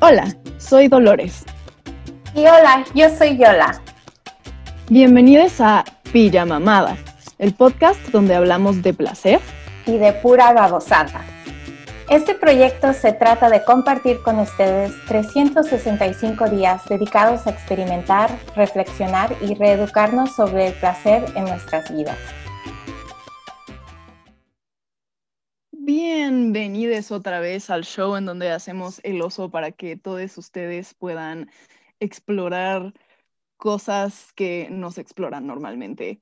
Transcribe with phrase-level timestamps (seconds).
[0.00, 1.44] Hola, soy Dolores.
[2.32, 3.82] Y hola, yo soy Yola.
[4.88, 6.96] Bienvenidos a Pijamamada,
[7.40, 9.40] el podcast donde hablamos de placer
[9.86, 11.24] y de pura babosada.
[12.08, 19.54] Este proyecto se trata de compartir con ustedes 365 días dedicados a experimentar, reflexionar y
[19.54, 22.18] reeducarnos sobre el placer en nuestras vidas.
[27.10, 31.50] Otra vez al show en donde hacemos el oso para que todos ustedes puedan
[32.00, 32.94] explorar
[33.58, 36.18] cosas que no se exploran normalmente.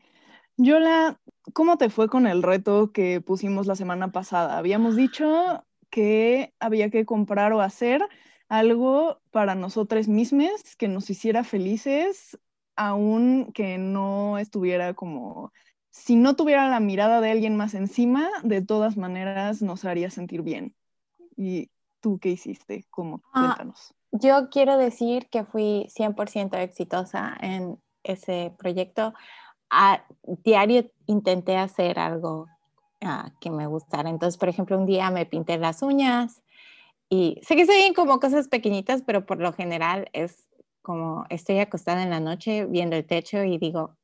[0.56, 1.20] Yola,
[1.52, 4.58] ¿cómo te fue con el reto que pusimos la semana pasada?
[4.58, 8.02] Habíamos dicho que había que comprar o hacer
[8.48, 12.40] algo para nosotros mismos que nos hiciera felices,
[12.74, 15.52] aun que no estuviera como
[15.96, 20.42] si no tuviera la mirada de alguien más encima, de todas maneras nos haría sentir
[20.42, 20.74] bien.
[21.36, 22.84] ¿Y tú qué hiciste?
[22.90, 23.22] ¿Cómo?
[23.32, 23.94] Ah, Cuéntanos.
[24.12, 29.14] yo quiero decir que fui 100% exitosa en ese proyecto.
[29.70, 30.04] A
[30.44, 32.46] diario intenté hacer algo
[33.00, 34.10] ah, que me gustara.
[34.10, 36.42] Entonces, por ejemplo, un día me pinté las uñas
[37.08, 40.46] y sé que se ven como cosas pequeñitas, pero por lo general es
[40.82, 43.96] como estoy acostada en la noche viendo el techo y digo,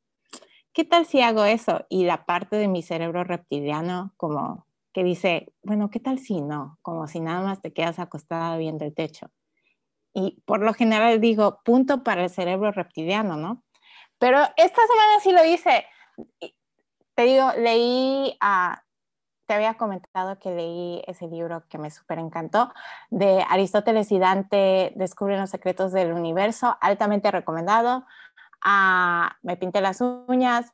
[0.72, 1.86] ¿qué tal si hago eso?
[1.88, 6.78] Y la parte de mi cerebro reptiliano como que dice, bueno, ¿qué tal si no?
[6.82, 9.30] Como si nada más te quedas acostada viendo el techo.
[10.14, 13.62] Y por lo general digo, punto para el cerebro reptiliano, ¿no?
[14.18, 15.86] Pero esta semana sí lo hice.
[17.14, 18.84] Te digo, leí a,
[19.46, 22.72] te había comentado que leí ese libro que me súper encantó,
[23.10, 28.04] de Aristóteles y Dante, Descubren los secretos del universo, altamente recomendado
[29.42, 30.72] me pinté las uñas.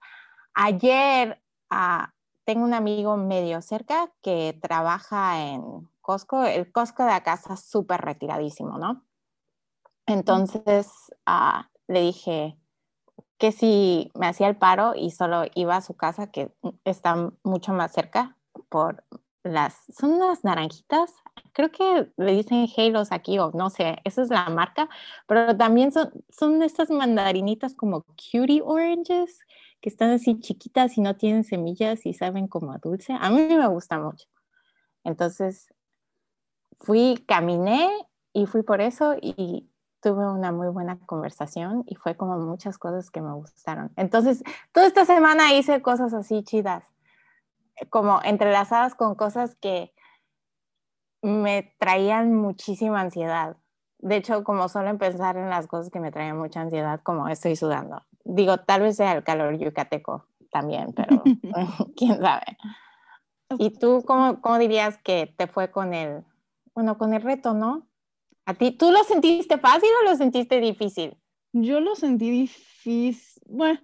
[0.55, 2.13] Ayer ah,
[2.45, 6.45] tengo un amigo medio cerca que trabaja en Costco.
[6.45, 9.05] El Costco de acá está súper retiradísimo, ¿no?
[10.07, 10.91] Entonces
[11.27, 12.59] ah, le dije
[13.39, 16.53] que si me hacía el paro y solo iba a su casa, que
[16.85, 18.37] está mucho más cerca,
[18.69, 19.05] por
[19.43, 21.15] las, son unas naranjitas,
[21.53, 24.89] creo que le dicen halos aquí o no sé, esa es la marca,
[25.27, 29.41] pero también son, son estas mandarinitas como cutie oranges,
[29.81, 33.17] que están así chiquitas y no tienen semillas y saben como a dulce.
[33.21, 34.27] A mí me gusta mucho.
[35.05, 35.69] Entonces,
[36.81, 37.89] fui, caminé
[38.33, 39.71] y fui por eso y
[40.01, 43.93] tuve una muy buena conversación y fue como muchas cosas que me gustaron.
[43.97, 46.85] Entonces, toda esta semana hice cosas así chidas
[47.91, 49.93] como entrelazadas con cosas que
[51.23, 53.57] me traían muchísima ansiedad.
[53.99, 57.57] De hecho, como solo pensar en las cosas que me traían mucha ansiedad, como estoy
[57.57, 58.05] sudando.
[58.25, 61.23] Digo, tal vez sea el calor yucateco también, pero
[61.97, 62.57] quién sabe.
[63.59, 66.23] ¿Y tú cómo, cómo dirías que te fue con el,
[66.75, 67.87] bueno, con el reto, no?
[68.45, 71.17] ¿A ti, tú lo sentiste fácil o lo sentiste difícil?
[71.53, 73.81] Yo lo sentí difícil, bueno,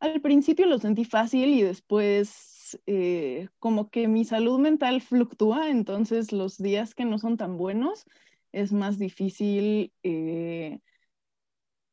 [0.00, 2.53] al principio lo sentí fácil y después
[2.86, 8.04] eh, como que mi salud mental fluctúa, entonces los días que no son tan buenos
[8.52, 10.80] es más difícil eh,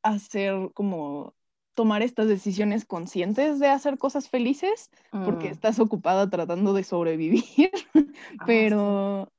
[0.03, 1.35] hacer como
[1.73, 5.51] tomar estas decisiones conscientes de hacer cosas felices porque mm.
[5.51, 7.71] estás ocupada tratando de sobrevivir,
[8.39, 9.31] ah, pero,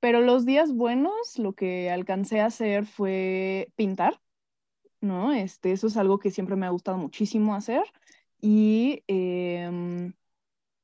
[0.00, 4.20] pero los días buenos lo que alcancé a hacer fue pintar,
[5.00, 5.32] ¿no?
[5.32, 7.82] Este, eso es algo que siempre me ha gustado muchísimo hacer
[8.40, 10.12] y em,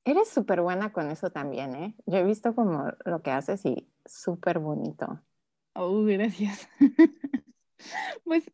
[0.09, 1.95] Eres súper buena con eso también, ¿eh?
[2.07, 5.21] Yo he visto como lo que haces y súper bonito.
[5.75, 6.67] Oh, gracias.
[8.25, 8.51] pues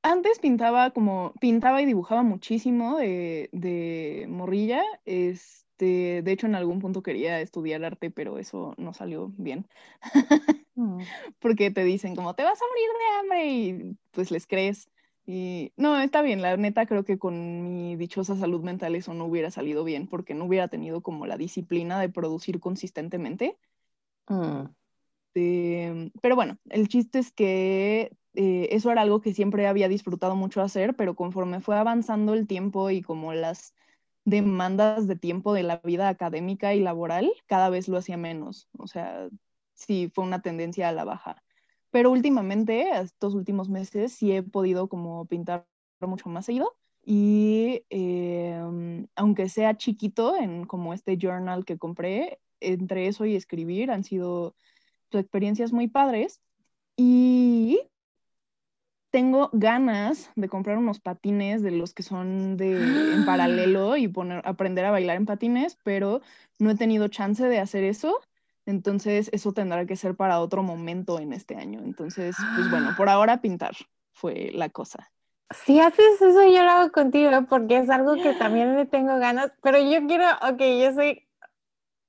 [0.00, 4.82] antes pintaba como, pintaba y dibujaba muchísimo de, de morrilla.
[5.04, 9.68] Este, de hecho, en algún punto quería estudiar arte, pero eso no salió bien.
[10.78, 11.00] Mm.
[11.40, 14.88] Porque te dicen como, te vas a morir de hambre y pues les crees.
[15.30, 19.26] Y no, está bien, la neta creo que con mi dichosa salud mental eso no
[19.26, 23.58] hubiera salido bien porque no hubiera tenido como la disciplina de producir consistentemente.
[24.30, 24.68] Mm.
[26.22, 30.62] pero bueno, el chiste es que eh, eso era algo que siempre había disfrutado mucho
[30.62, 33.74] hacer, pero conforme fue avanzando el tiempo y como las
[34.24, 38.70] demandas de tiempo de la vida académica y laboral, cada vez lo hacía menos.
[38.78, 39.28] O sea,
[39.74, 41.42] sí, fue una tendencia a la baja
[41.90, 45.66] pero últimamente, estos últimos meses, sí he podido como pintar
[46.00, 53.06] mucho más seguido y em, aunque sea chiquito en como este journal que compré, entre
[53.06, 54.54] eso y escribir han sido
[55.10, 56.40] pues, experiencias muy padres
[56.96, 57.80] y
[59.10, 64.42] tengo ganas de comprar unos patines de los que son de en paralelo y poner,
[64.46, 66.20] aprender a bailar en patines, pero
[66.58, 68.20] no he tenido chance de hacer eso.
[68.68, 71.80] Entonces, eso tendrá que ser para otro momento en este año.
[71.82, 73.74] Entonces, pues bueno, por ahora pintar
[74.12, 75.10] fue la cosa.
[75.64, 79.54] Si haces eso, yo lo hago contigo, porque es algo que también le tengo ganas,
[79.62, 81.26] pero yo quiero, ok, yo soy,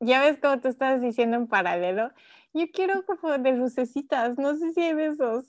[0.01, 2.11] ya ves como tú estás diciendo en paralelo,
[2.53, 5.45] yo quiero como de lucecitas, no sé si hay de esos.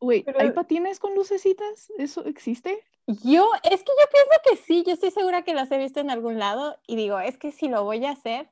[0.00, 1.92] Güey, ¿hay patines con lucecitas?
[1.98, 2.82] ¿Eso existe?
[3.06, 6.08] Yo, es que yo pienso que sí, yo estoy segura que las he visto en
[6.08, 8.48] algún lado y digo, es que si lo voy a hacer,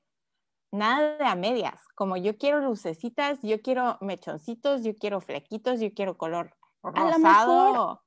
[0.76, 5.93] nada de a medias, como yo quiero lucecitas, yo quiero mechoncitos, yo quiero flequitos, yo
[5.94, 8.02] quiero color rosado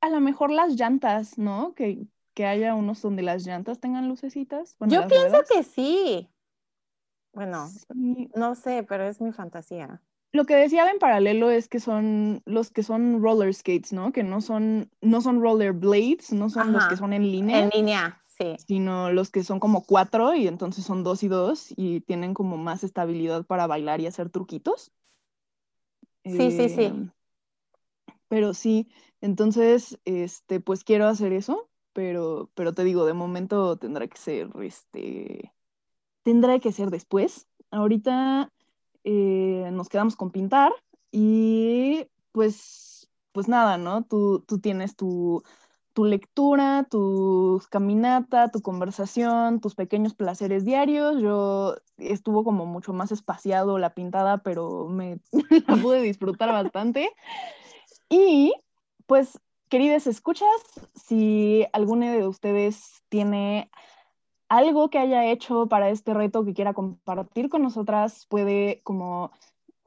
[0.00, 1.74] a lo mejor las llantas, ¿no?
[1.74, 2.06] Que,
[2.42, 4.74] haya unos donde las llantas tengan lucecitas.
[4.86, 6.26] Yo pienso que sí.
[7.34, 7.68] Bueno,
[8.34, 10.00] no sé, pero es mi fantasía.
[10.32, 14.12] Lo que decía en paralelo es que son los que son roller skates, ¿no?
[14.12, 17.58] Que no son, no son roller blades, no son los que son en línea.
[17.58, 18.56] En línea, sí.
[18.66, 22.56] Sino los que son como cuatro y entonces son dos y dos y tienen como
[22.56, 24.92] más estabilidad para bailar y hacer truquitos.
[26.24, 26.84] Sí, sí, sí.
[26.84, 27.10] Em,
[28.28, 28.88] pero sí,
[29.20, 34.50] entonces, este, pues quiero hacer eso, pero, pero te digo, de momento tendrá que ser,
[34.62, 35.52] este,
[36.22, 37.48] tendrá que ser después.
[37.70, 38.52] Ahorita
[39.04, 40.72] eh, nos quedamos con pintar
[41.10, 44.04] y pues, pues nada, ¿no?
[44.04, 45.42] Tú, tú tienes tu,
[45.92, 51.20] tu lectura, tu caminata, tu conversación, tus pequeños placeres diarios.
[51.20, 55.20] Yo estuvo como mucho más espaciado la pintada, pero me
[55.66, 57.10] la pude disfrutar bastante.
[58.08, 58.54] Y
[59.06, 60.48] pues, queridas escuchas,
[60.94, 63.70] si alguno de ustedes tiene
[64.48, 69.30] algo que haya hecho para este reto que quiera compartir con nosotras, puede como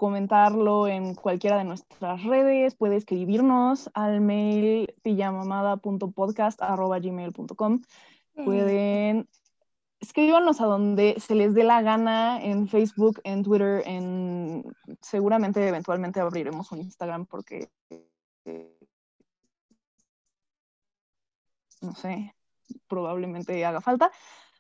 [0.04, 7.82] comentarlo en cualquiera de nuestras redes, puede escribirnos al mail pijamamada.podcast.gmail.com.
[8.44, 9.30] Pueden
[10.02, 14.66] escríbanos a donde se les dé la gana en Facebook, en Twitter, en
[15.00, 17.70] seguramente eventualmente abriremos un Instagram porque
[21.82, 22.36] no sé,
[22.90, 24.12] probablemente haga falta.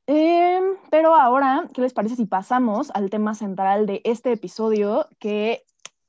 [0.05, 5.63] Em, pero ahora, ¿qué les parece si pasamos al tema central de este episodio que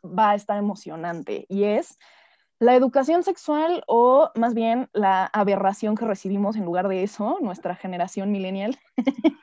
[0.05, 1.46] va a estar emocionante?
[1.49, 1.99] Y es
[2.58, 7.76] la educación sexual o más bien la aberración que recibimos en lugar de eso, nuestra
[7.76, 8.79] generación millennial.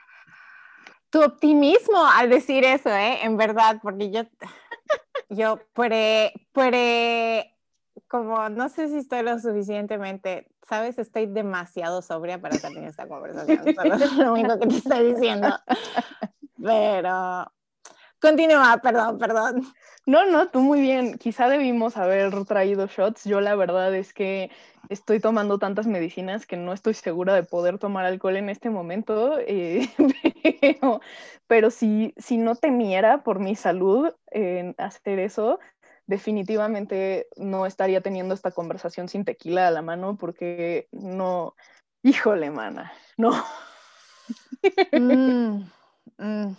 [1.11, 3.19] tu optimismo al decir eso, ¿eh?
[3.23, 4.23] En verdad, porque yo,
[5.29, 7.55] yo pre, pre
[8.07, 13.07] como no sé si estoy lo suficientemente, sabes, estoy demasiado sobria para estar en esta
[13.07, 13.63] conversación.
[14.01, 15.47] es lo único que te estoy diciendo.
[16.61, 17.51] Pero
[18.19, 19.73] continúa, perdón, perdón.
[20.05, 21.17] No, no, tú muy bien.
[21.17, 23.23] Quizá debimos haber traído shots.
[23.25, 24.49] Yo la verdad es que
[24.89, 29.37] estoy tomando tantas medicinas que no estoy segura de poder tomar alcohol en este momento.
[29.39, 29.87] Eh,
[30.61, 31.01] pero,
[31.47, 35.59] pero si, si no temiera por mi salud en hacer eso,
[36.07, 41.55] definitivamente no estaría teniendo esta conversación sin tequila a la mano porque no,
[42.03, 43.31] híjole, mana, no.
[44.91, 45.63] Mm,
[46.17, 46.55] mm.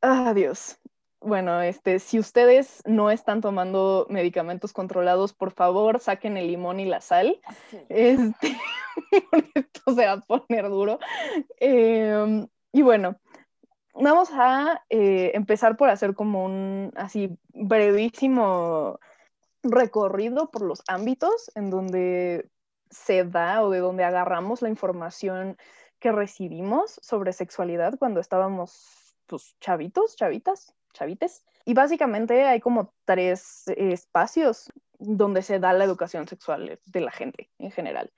[0.00, 0.78] Adiós.
[1.20, 6.84] Bueno, este, si ustedes no están tomando medicamentos controlados, por favor, saquen el limón y
[6.84, 7.40] la sal.
[7.88, 8.56] Este,
[9.54, 10.98] esto se va a poner duro.
[11.60, 13.20] Em, y bueno,
[13.94, 18.98] vamos a eh, empezar por hacer como un así brevísimo
[19.62, 22.50] recorrido por los ámbitos en donde
[22.90, 25.56] se da o de donde agarramos la información
[25.98, 31.44] que recibimos sobre sexualidad cuando estábamos pues chavitos, chavitas, chavites.
[31.64, 37.50] Y básicamente hay como tres espacios donde se da la educación sexual de la gente
[37.58, 38.12] en general.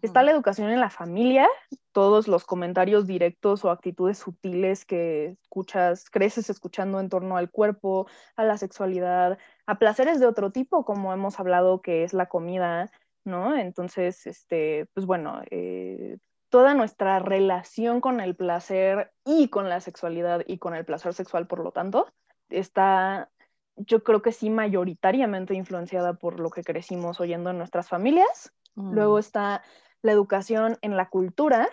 [0.00, 1.48] Está la educación en la familia,
[1.90, 8.06] todos los comentarios directos o actitudes sutiles que escuchas, creces escuchando en torno al cuerpo,
[8.36, 12.90] a la sexualidad, a placeres de otro tipo, como hemos hablado que es la comida,
[13.24, 13.56] ¿no?
[13.56, 20.44] Entonces, este, pues bueno, eh, toda nuestra relación con el placer y con la sexualidad
[20.46, 22.06] y con el placer sexual, por lo tanto,
[22.50, 23.30] está,
[23.74, 29.16] yo creo que sí, mayoritariamente influenciada por lo que crecimos oyendo en nuestras familias Luego
[29.16, 29.20] mm.
[29.20, 29.62] está
[30.02, 31.68] la educación en la cultura,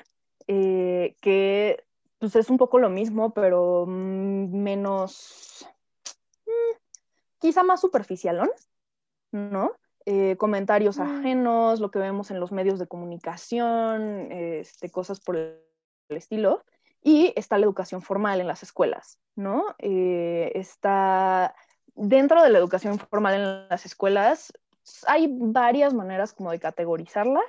[0.48, 1.84] eh, que
[2.20, 5.66] pues es un poco lo mismo, pero mm, menos,
[6.46, 6.76] mm,
[7.40, 8.50] quizá más superficialón,
[9.32, 9.72] ¿no?
[10.06, 15.62] Eh, comentarios ajenos, lo que vemos en los medios de comunicación, este, cosas por el
[16.10, 16.64] estilo.
[17.02, 19.64] Y está la educación formal en las escuelas, ¿no?
[19.78, 21.56] Eh, está
[21.96, 24.52] dentro de la educación formal en las escuelas,
[25.08, 27.42] hay varias maneras como de categorizarla,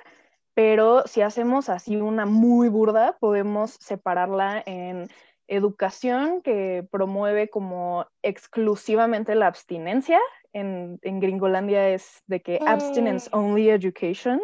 [0.53, 5.07] pero si hacemos así una muy burda, podemos separarla en
[5.47, 10.19] educación que promueve como exclusivamente la abstinencia.
[10.53, 13.37] En, en Gringolandia es de que abstinence Mm.
[13.39, 14.41] only education.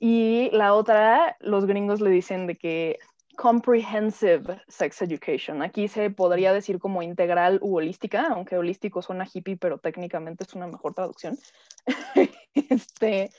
[0.00, 2.98] Y la otra, los gringos le dicen de que
[3.38, 5.62] comprehensive sex education.
[5.62, 10.54] Aquí se podría decir como integral u holística, aunque holístico suena hippie, pero técnicamente es
[10.54, 11.38] una mejor traducción.
[12.54, 13.30] este,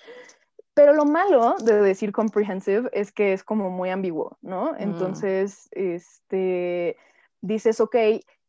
[0.73, 4.73] pero lo malo de decir comprehensive es que es como muy ambiguo, ¿no?
[4.77, 6.95] Entonces, este,
[7.41, 7.97] dices, ok,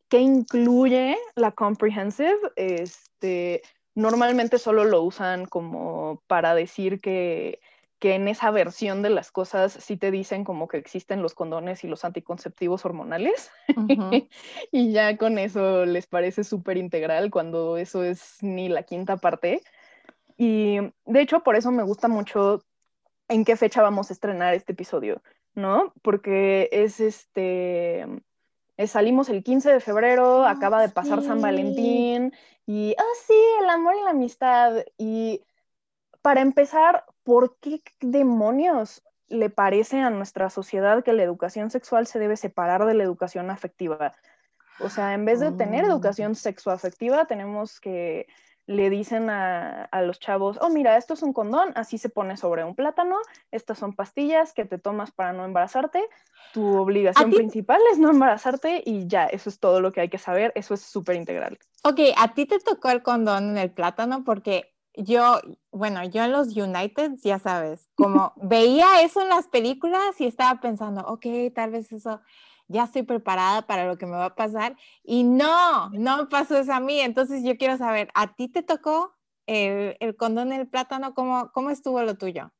[0.09, 2.38] ¿qué incluye la comprehensive?
[2.54, 3.62] Este,
[3.97, 7.59] normalmente solo lo usan como para decir que,
[8.00, 11.85] que en esa versión de las cosas sí te dicen como que existen los condones
[11.85, 13.50] y los anticonceptivos hormonales
[14.73, 19.62] y ya con eso les parece súper integral cuando eso es ni la quinta parte.
[20.38, 22.64] Y de hecho por eso me gusta mucho
[23.28, 25.23] en qué fecha vamos a estrenar este episodio,
[25.54, 25.92] ¿no?
[26.02, 28.07] Porque es este...
[28.87, 31.42] Salimos el 15 de febrero, Ah, acaba de pasar San.
[31.42, 32.33] Valentín
[32.64, 34.73] y, ah, sí, el amor y la amistad.
[34.97, 35.42] Y
[36.22, 42.18] para empezar, ¿por qué demonios le parece a nuestra sociedad que la educación sexual se
[42.18, 44.14] debe separar de la educación afectiva?
[44.80, 45.90] O sea, en vez de tener Mm.
[45.90, 48.26] educación sexoafectiva, tenemos que
[48.66, 52.36] le dicen a, a los chavos, oh, mira, esto es un condón, así se pone
[52.36, 53.16] sobre un plátano,
[53.50, 56.02] estas son pastillas que te tomas para no embarazarte,
[56.52, 60.18] tu obligación principal es no embarazarte y ya, eso es todo lo que hay que
[60.18, 61.58] saber, eso es súper integral.
[61.82, 66.32] Ok, a ti te tocó el condón en el plátano porque yo, bueno, yo en
[66.32, 71.70] los United, ya sabes, como veía eso en las películas y estaba pensando, ok, tal
[71.70, 72.20] vez eso,
[72.68, 74.76] ya estoy preparada para lo que me va a pasar.
[75.02, 77.00] Y no, no me pasó eso a mí.
[77.00, 79.16] Entonces yo quiero saber, ¿a ti te tocó
[79.47, 81.14] el, el condón en el plátano?
[81.14, 82.52] ¿Cómo, ¿Cómo estuvo lo tuyo?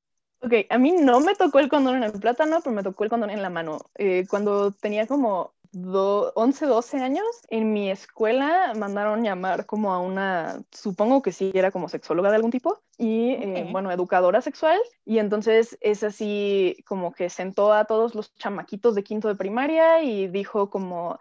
[0.43, 3.11] Ok, a mí no me tocó el condón en el plátano, pero me tocó el
[3.11, 3.79] condón en la mano.
[3.95, 10.01] Eh, cuando tenía como do- 11, 12 años, en mi escuela mandaron llamar como a
[10.01, 13.73] una, supongo que sí, era como sexóloga de algún tipo, y eh, Ok.
[13.73, 14.79] bueno, educadora sexual.
[15.05, 20.03] Y entonces es así como que sentó a todos los chamaquitos de quinto de primaria
[20.03, 21.19] y dijo como...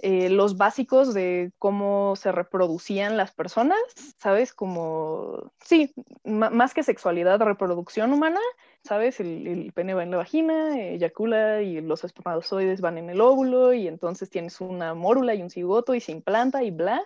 [0.00, 3.78] eh, los básicos de cómo se reproducían las personas,
[4.18, 4.54] ¿sabes?
[4.54, 5.92] Como, sí,
[6.24, 8.40] más que sexualidad, reproducción humana,
[8.84, 9.20] ¿sabes?
[9.20, 13.20] El, el pene va en la vagina, eh, eyacula y los espermatozoides van en el
[13.20, 17.02] óvulo y entonces tienes una mórula y un cigoto y se implanta y bla.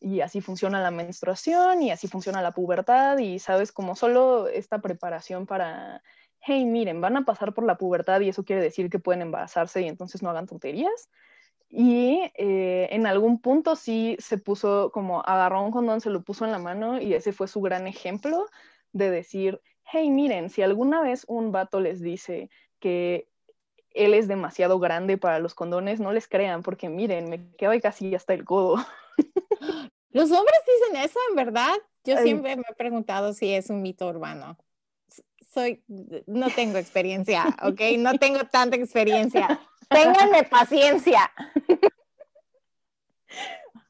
[0.00, 3.70] Y así funciona la menstruación y así funciona la pubertad y, ¿sabes?
[3.70, 6.02] Como solo esta preparación para,
[6.40, 9.82] hey, miren, van a pasar por la pubertad y eso quiere decir que pueden embarazarse
[9.82, 11.10] y entonces no hagan tonterías.
[11.68, 16.44] Y eh, en algún punto sí se puso como agarró un condón, se lo puso
[16.44, 18.46] en la mano y ese fue su gran ejemplo
[18.92, 19.60] de decir,
[19.92, 23.28] hey, miren, si alguna vez un vato les dice que
[23.92, 28.14] él es demasiado grande para los condones, no les crean porque miren, me queda casi
[28.14, 28.76] hasta el codo.
[30.12, 31.74] ¿Los hombres dicen eso en verdad?
[32.04, 32.24] Yo Ay.
[32.24, 34.56] siempre me he preguntado si es un mito urbano.
[35.52, 35.82] Soy,
[36.26, 37.80] no tengo experiencia, ¿ok?
[37.98, 39.60] No tengo tanta experiencia.
[39.88, 41.30] Ténganme paciencia.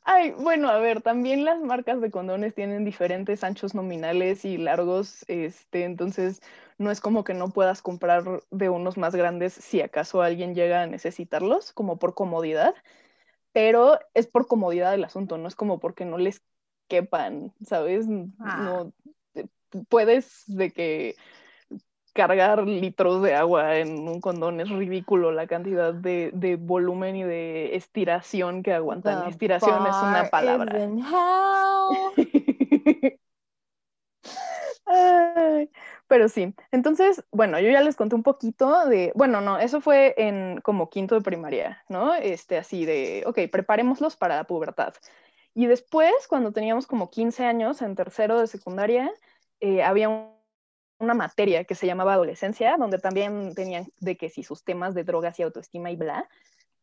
[0.02, 5.25] Ay, bueno, a ver, también las marcas de condones tienen diferentes anchos nominales y largos,
[5.28, 6.40] este, entonces
[6.78, 10.83] no es como que no puedas comprar de unos más grandes si acaso alguien llega
[10.83, 12.75] a necesitarlos, como por comodidad,
[13.52, 16.42] pero es por comodidad el asunto, no es como porque no les
[16.88, 18.07] quepan, ¿sabes?
[18.40, 18.62] Ah.
[18.64, 18.92] No
[19.88, 21.16] puedes de que
[22.12, 27.25] cargar litros de agua en un condón es ridículo la cantidad de, de volumen y
[27.25, 29.25] de estiración que aguantan.
[29.25, 30.73] The Estiración es una palabra.
[34.87, 35.71] Ay,
[36.09, 40.14] pero sí, entonces, bueno, yo ya les conté un poquito de, bueno, no, eso fue
[40.17, 42.14] en como quinto de primaria, ¿no?
[42.14, 44.95] Este, así de, ok, preparémoslos para la pubertad.
[45.55, 49.12] Y después, cuando teníamos como 15 años, en tercero de secundaria,
[49.61, 50.39] eh, había un-
[51.00, 55.02] una materia que se llamaba adolescencia, donde también tenían de que sí sus temas de
[55.02, 56.28] drogas y autoestima y bla,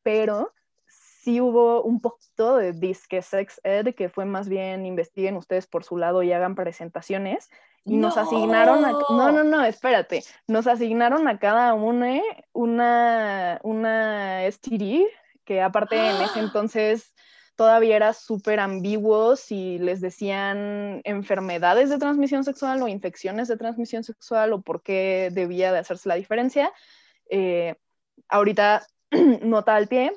[0.04, 0.54] pero
[0.88, 5.84] sí hubo un poquito de disque sex ed, que fue más bien investiguen ustedes por
[5.84, 7.50] su lado y hagan presentaciones.
[7.84, 8.92] Y nos asignaron a...
[8.92, 10.24] No, no, no, espérate.
[10.48, 12.22] Nos asignaron a cada una
[12.52, 15.06] una, una STD,
[15.46, 17.14] que aparte en ese entonces
[17.58, 24.04] todavía era súper ambiguo si les decían enfermedades de transmisión sexual o infecciones de transmisión
[24.04, 26.72] sexual o por qué debía de hacerse la diferencia.
[27.30, 27.76] Eh,
[28.30, 28.86] ahorita,
[29.42, 30.14] nota al pie,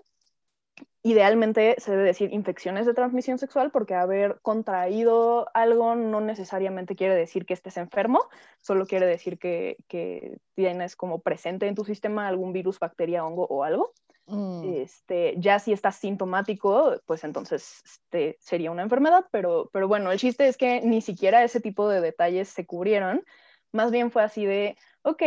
[1.03, 7.15] idealmente se debe decir infecciones de transmisión sexual porque haber contraído algo no necesariamente quiere
[7.15, 8.29] decir que estés enfermo,
[8.59, 13.47] solo quiere decir que, que tienes como presente en tu sistema algún virus, bacteria, hongo
[13.47, 13.95] o algo.
[14.31, 14.75] Mm.
[14.75, 20.19] Este, ya si estás sintomático, pues entonces este, sería una enfermedad, pero, pero bueno, el
[20.19, 23.25] chiste es que ni siquiera ese tipo de detalles se cubrieron,
[23.73, 25.23] más bien fue así de, ok,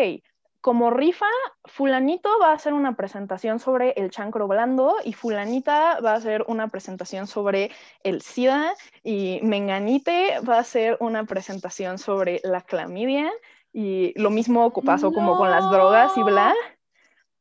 [0.63, 1.25] como rifa,
[1.65, 6.45] fulanito va a hacer una presentación sobre el chancro blando y fulanita va a hacer
[6.47, 7.69] una presentación sobre
[8.03, 13.29] el SIDA y menganite va a hacer una presentación sobre la clamidia
[13.73, 16.53] y lo mismo pasó como con las drogas y bla.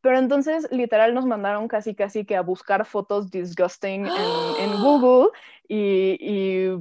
[0.02, 5.30] Pero entonces literal nos mandaron casi casi que a buscar fotos disgusting en, Google
[5.68, 6.76] y, y,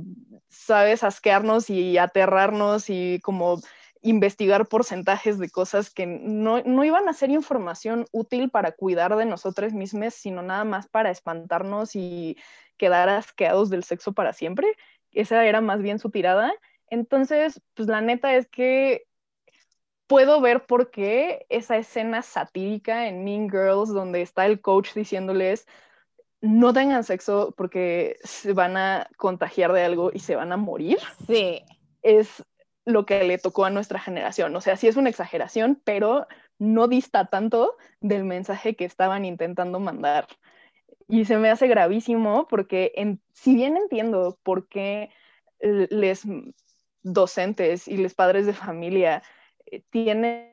[0.49, 3.61] sabes, asquearnos y aterrarnos y como
[4.01, 9.25] investigar porcentajes de cosas que no, no, iban a ser información útil para cuidar de
[9.25, 12.37] nosotros mismos, sino nada más para espantarnos y
[12.77, 14.75] quedar asqueados del sexo para siempre.
[15.11, 16.51] Esa era más bien su tirada.
[16.87, 19.05] Entonces, pues la neta es que
[20.11, 25.65] puedo ver por qué esa escena satírica en Mean Girls, donde está el coach diciéndoles,
[26.41, 30.97] no tengan sexo porque se van a contagiar de algo y se van a morir.
[31.27, 31.63] Sí.
[32.01, 32.43] Es
[32.83, 34.53] lo que le tocó a nuestra generación.
[34.53, 36.27] O sea, sí es una exageración, pero
[36.59, 40.27] no dista tanto del mensaje que estaban intentando mandar.
[41.07, 42.91] Y se me hace gravísimo porque
[43.31, 45.09] si bien entiendo por qué
[45.61, 46.23] eh, les
[47.01, 49.23] docentes y les padres de familia
[49.89, 50.51] tienen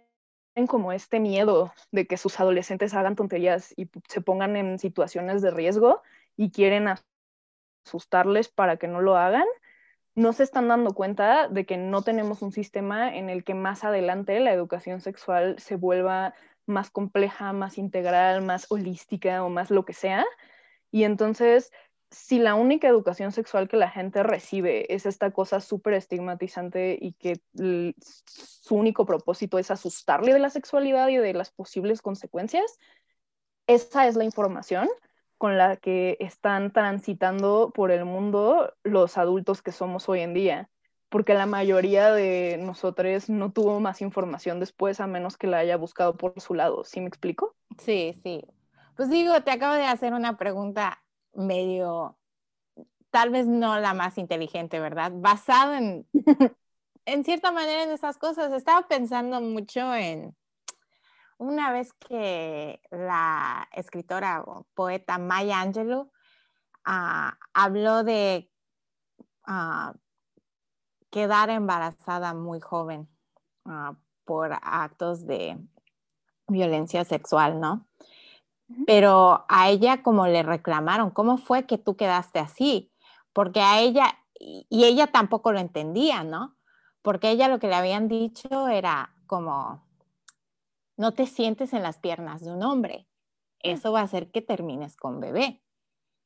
[0.69, 5.51] como este miedo de que sus adolescentes hagan tonterías y se pongan en situaciones de
[5.51, 6.03] riesgo
[6.37, 6.89] y quieren
[7.85, 9.47] asustarles para que no lo hagan,
[10.15, 13.85] no se están dando cuenta de que no tenemos un sistema en el que más
[13.85, 16.35] adelante la educación sexual se vuelva
[16.67, 20.27] más compleja, más integral, más holística o más lo que sea.
[20.91, 21.73] Y entonces,
[22.11, 27.13] si la única educación sexual que la gente recibe es esta cosa súper estigmatizante y
[27.13, 27.41] que
[28.27, 32.79] su único propósito es asustarle de la sexualidad y de las posibles consecuencias,
[33.67, 34.89] esa es la información
[35.37, 40.71] con la que están transitando por el mundo los adultos que somos hoy en día,
[41.11, 45.77] porque la mayoría de nosotros no tuvo más información después a menos que la haya
[45.77, 46.85] buscado por su lado.
[46.85, 47.55] ¿Sí me explico?
[47.79, 48.43] Sí, sí.
[48.97, 51.03] Pues digo, te acabo de hacer una pregunta
[51.35, 52.19] medio,
[53.11, 55.13] tal vez no la más inteligente, ¿verdad?
[55.15, 56.07] Basado en,
[57.05, 58.53] en cierta manera en esas cosas.
[58.53, 60.37] Estaba pensando mucho en
[61.39, 66.11] una vez que la escritora o poeta Maya Angelou
[66.85, 68.51] ah, habló de
[69.47, 69.95] ah,
[71.11, 73.09] quedar embarazada muy joven
[73.65, 75.57] ah, por actos de
[76.49, 77.87] violencia sexual, ¿no?
[78.87, 82.93] Pero a ella como le reclamaron, ¿cómo fue que tú quedaste así?
[83.33, 86.57] Porque a ella, y ella tampoco lo entendía, ¿no?
[87.03, 89.89] Porque ella lo que le habían dicho era como,
[90.99, 93.07] no te sientes en las piernas de un hombre.
[93.65, 93.71] Mm.
[93.71, 95.63] Eso va a hacer que termines con bebé.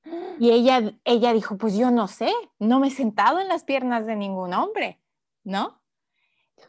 [0.40, 4.06] Y ella, ella dijo, pues yo no sé, no me he sentado en las piernas
[4.06, 5.00] de ningún hombre,
[5.44, 5.80] ¿no?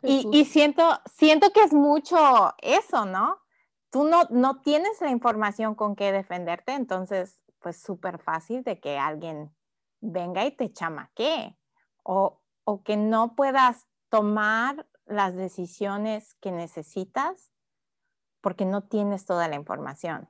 [0.04, 3.40] Y, siento, siento que es mucho eso, ¿no?
[3.94, 8.98] Tú no, no tienes la información con qué defenderte, entonces, pues súper fácil de que
[8.98, 9.56] alguien
[10.02, 11.60] venga y te chamaquee
[12.02, 17.52] o, o que no puedas tomar las decisiones que necesitas
[18.42, 20.28] porque no tienes toda la información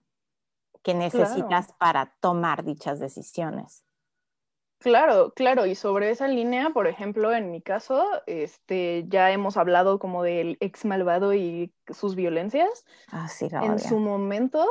[0.84, 3.83] que necesitas para tomar dichas decisiones.
[4.84, 9.98] Claro, claro, y sobre esa línea, por ejemplo, en mi caso, este, ya hemos hablado
[9.98, 12.86] como del ex malvado y sus violencias.
[13.10, 14.67] Ah, sí, En su momento,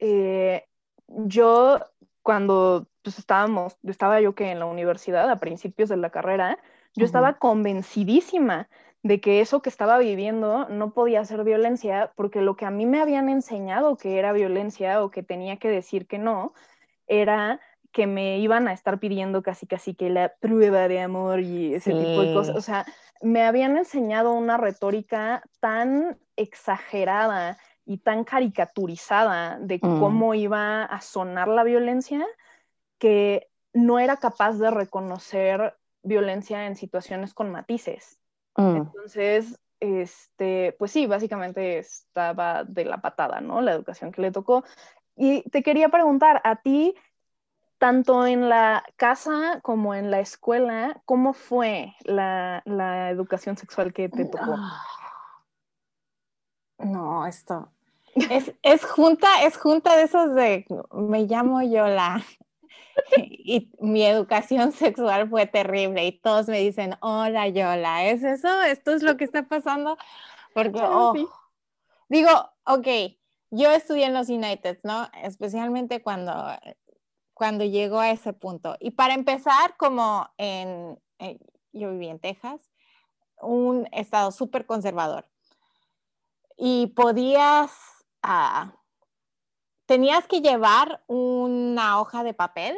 [0.00, 0.66] eh,
[1.06, 1.80] yo
[2.20, 6.58] cuando pues, estábamos, estaba yo que en la universidad a principios de la carrera,
[6.94, 8.68] yo estaba convencidísima
[9.02, 12.84] de que eso que estaba viviendo no podía ser violencia, porque lo que a mí
[12.84, 16.52] me habían enseñado que era violencia o que tenía que decir que no,
[17.06, 17.60] era
[17.98, 21.90] que me iban a estar pidiendo casi casi que la prueba de amor y ese
[21.90, 22.54] tipo de cosas.
[22.54, 22.86] O sea,
[23.20, 29.98] me habían enseñado una retórica tan exagerada y tan caricaturizada de mm.
[29.98, 32.24] cómo iba a sonar la violencia
[33.00, 38.20] que no era capaz de reconocer violencia en situaciones con matices.
[38.56, 38.76] Mm.
[38.76, 43.60] Entonces, este, pues sí, básicamente estaba de la patada, ¿no?
[43.60, 44.62] La educación que le tocó.
[45.16, 46.94] Y te quería preguntar, a ti,
[47.78, 52.62] tanto en la casa como en la escuela, ¿cómo fue la,
[53.10, 54.54] educación sexual que te tocó?
[54.56, 54.82] Ah.
[56.78, 57.70] No, esto
[58.30, 62.22] es, es, junta, es junta de esos de, me llamo yo la,
[63.16, 68.62] y mi educación sexual fue terrible y todos me dicen, hola Yola, ¿es eso?
[68.62, 69.96] ¿Esto es lo que está pasando?
[70.54, 71.14] Porque, oh,
[72.08, 72.30] digo,
[72.64, 72.86] ok,
[73.50, 75.08] yo estudié en los United, ¿no?
[75.22, 76.32] Especialmente cuando,
[77.38, 78.76] cuando llegó a ese punto.
[78.80, 81.38] Y para empezar, como en, eh,
[81.72, 82.68] yo viví en Texas,
[83.40, 85.24] un estado súper conservador.
[86.56, 87.70] Y podías,
[88.24, 88.74] ah,
[89.86, 92.76] tenías que llevar una hoja de papel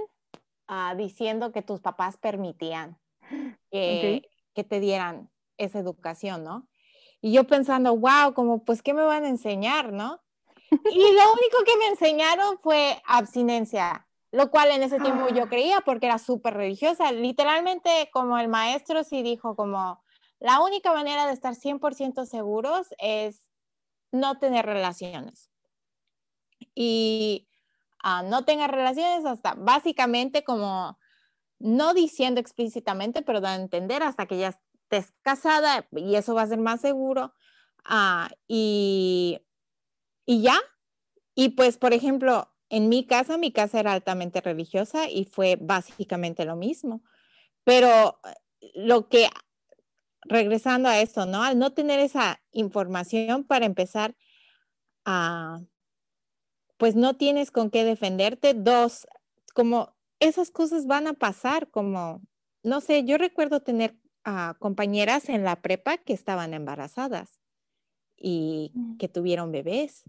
[0.68, 2.98] ah, diciendo que tus papás permitían
[3.70, 6.68] que, que te dieran esa educación, ¿no?
[7.22, 10.20] Y yo pensando, wow, como pues, ¿qué me van a enseñar, no?
[10.70, 15.80] Y lo único que me enseñaron fue abstinencia, lo cual en ese tiempo yo creía
[15.80, 17.12] porque era súper religiosa.
[17.12, 20.02] Literalmente como el maestro sí dijo como,
[20.38, 23.50] la única manera de estar 100% seguros es
[24.12, 25.50] no tener relaciones.
[26.74, 27.48] Y
[28.02, 30.98] ah, no tenga relaciones hasta básicamente como
[31.58, 36.42] no diciendo explícitamente, pero da a entender hasta que ya estés casada y eso va
[36.42, 37.34] a ser más seguro.
[37.84, 39.40] Ah, y
[40.30, 40.60] y ya.
[41.34, 46.44] Y pues, por ejemplo, en mi casa, mi casa era altamente religiosa y fue básicamente
[46.44, 47.02] lo mismo.
[47.64, 49.28] Pero eh, lo que,
[50.22, 51.42] regresando a esto, ¿no?
[51.42, 54.16] Al no tener esa información para empezar
[55.04, 55.61] a,
[56.78, 58.54] pues no tienes con qué defenderte.
[58.54, 59.06] Dos,
[59.54, 62.22] como esas cosas van a pasar, como,
[62.62, 67.40] no sé, yo recuerdo tener a compañeras en la prepa que estaban embarazadas
[68.16, 68.96] y mm.
[68.96, 70.04] que tuvieron bebés.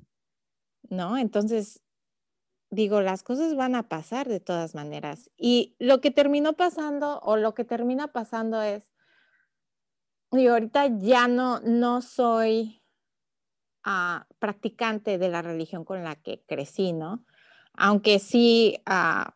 [0.90, 1.18] ¿no?
[1.18, 1.82] Entonces,
[2.72, 5.30] digo, las cosas van a pasar de todas maneras.
[5.38, 8.92] Y lo que terminó pasando o lo que termina pasando es,
[10.32, 12.82] digo, ahorita ya no, no soy
[13.84, 17.26] ah, practicante de la religión con la que crecí, ¿no?
[17.74, 19.36] Aunque sí ah,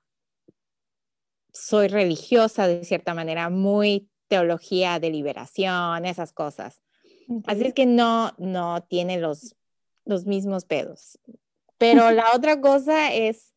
[1.51, 6.81] soy religiosa de cierta manera, muy teología de liberación, esas cosas.
[7.45, 9.55] Así es que no, no tiene los
[10.05, 11.19] los mismos pedos.
[11.91, 13.53] Pero la otra cosa es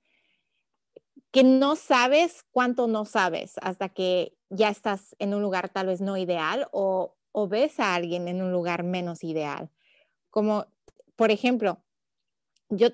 [1.31, 6.01] que no sabes cuánto no sabes hasta que ya estás en un lugar tal vez
[6.01, 9.71] no ideal o, o ves a alguien en un lugar menos ideal.
[10.31, 10.67] Como,
[11.17, 11.83] por ejemplo,
[12.71, 12.89] yo,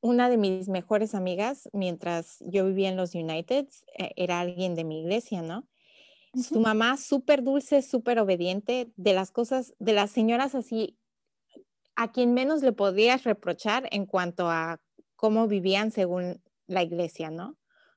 [0.00, 3.66] una de mis mejores amigas, mientras yo vivía en los United,
[3.98, 5.66] eh, era alguien de mi iglesia, ¿no?
[6.34, 10.98] Su mamá súper dulce, súper obediente, de las cosas, de las señoras así
[11.96, 14.80] a quien menos le podías reprochar en cuanto a
[15.16, 17.56] cómo vivían según la iglesia, ¿no?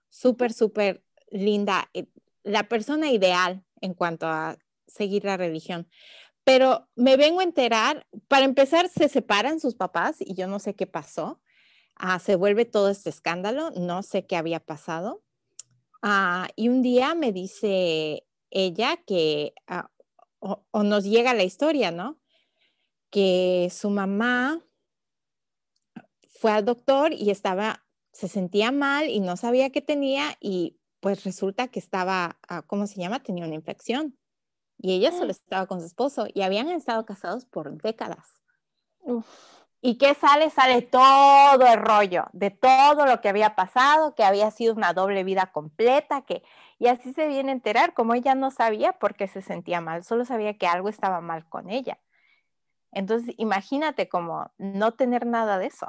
[0.10, 2.07] Súper, súper linda, eh,
[2.43, 4.57] la persona ideal en cuanto a
[4.88, 5.89] seguir la religión.
[6.43, 10.75] Pero me vengo a enterar, para empezar, se separan sus papás y yo no sé
[10.75, 11.41] qué pasó.
[11.95, 15.23] Ah, se vuelve todo este escándalo, no sé qué había pasado.
[16.01, 19.91] Ah, y un día me dice ella que, ah,
[20.39, 22.19] o, nos llega la historia, ¿no?
[23.10, 24.62] Que su mamá
[26.30, 31.24] fue al doctor y estaba, se sentía mal y no sabía qué tenía y pues
[31.24, 33.22] resulta que estaba, ah, ¿cómo se llama?
[33.22, 34.17] Tenía una infección.
[34.80, 35.32] Y ella solo ah.
[35.32, 38.41] estaba con su esposo y habían estado casados por décadas.
[39.82, 40.50] ¿Y qué sale?
[40.50, 45.24] Sale todo el rollo de todo lo que había pasado, que había sido una doble
[45.24, 46.43] vida completa, que
[46.80, 50.04] y así se viene a enterar, como ella no sabía por qué se sentía mal,
[50.04, 52.00] solo sabía que algo estaba mal con ella.
[52.97, 55.86] Entonces, imagínate como no tener nada de eso.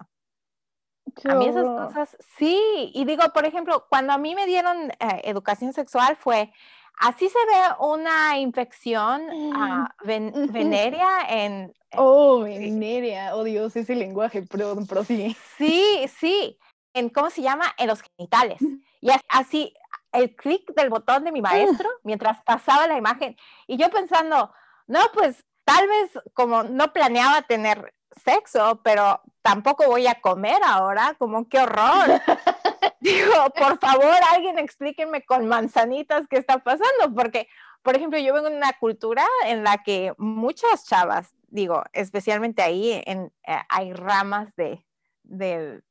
[1.25, 5.23] a mí esas cosas, sí, y digo, por ejemplo, cuando a mí me dieron eh,
[5.25, 6.53] educación sexual fue,
[7.01, 11.73] así se ve una infección uh, venérea en...
[11.97, 15.35] Oh, venérea, oh Dios, ese lenguaje, perdón, sí.
[15.57, 16.59] Sí, sí,
[16.93, 17.65] en, ¿cómo se llama?
[17.79, 18.61] En los genitales.
[19.01, 19.73] Y así,
[20.13, 23.35] el clic del botón de mi maestro mientras pasaba la imagen.
[23.67, 24.53] Y yo pensando,
[24.87, 27.93] no, pues tal vez como no planeaba tener
[28.25, 32.23] sexo, pero tampoco voy a comer ahora, como qué horror.
[33.01, 37.49] Digo, por favor, alguien explíqueme con manzanitas qué está pasando, porque,
[37.83, 43.03] por ejemplo, yo vengo de una cultura en la que muchas chavas, digo, especialmente ahí
[43.05, 44.87] en, eh, hay ramas de,
[45.23, 45.83] de,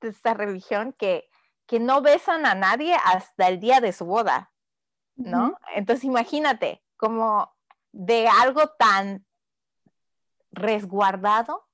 [0.00, 1.28] esta religión que,
[1.66, 4.52] que no besan a nadie hasta el día de su boda,
[5.14, 5.56] ¿no?
[5.76, 7.53] Entonces, imagínate, como
[7.94, 9.24] de algo tan
[10.50, 11.64] resguardado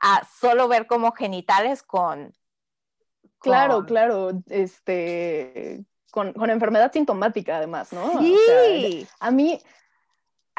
[0.00, 2.34] a solo ver como genitales con...
[3.40, 8.18] Claro, claro, este, con, enfermedad sintomática además, ¿no?
[8.18, 9.06] Sí.
[9.20, 9.60] a mí,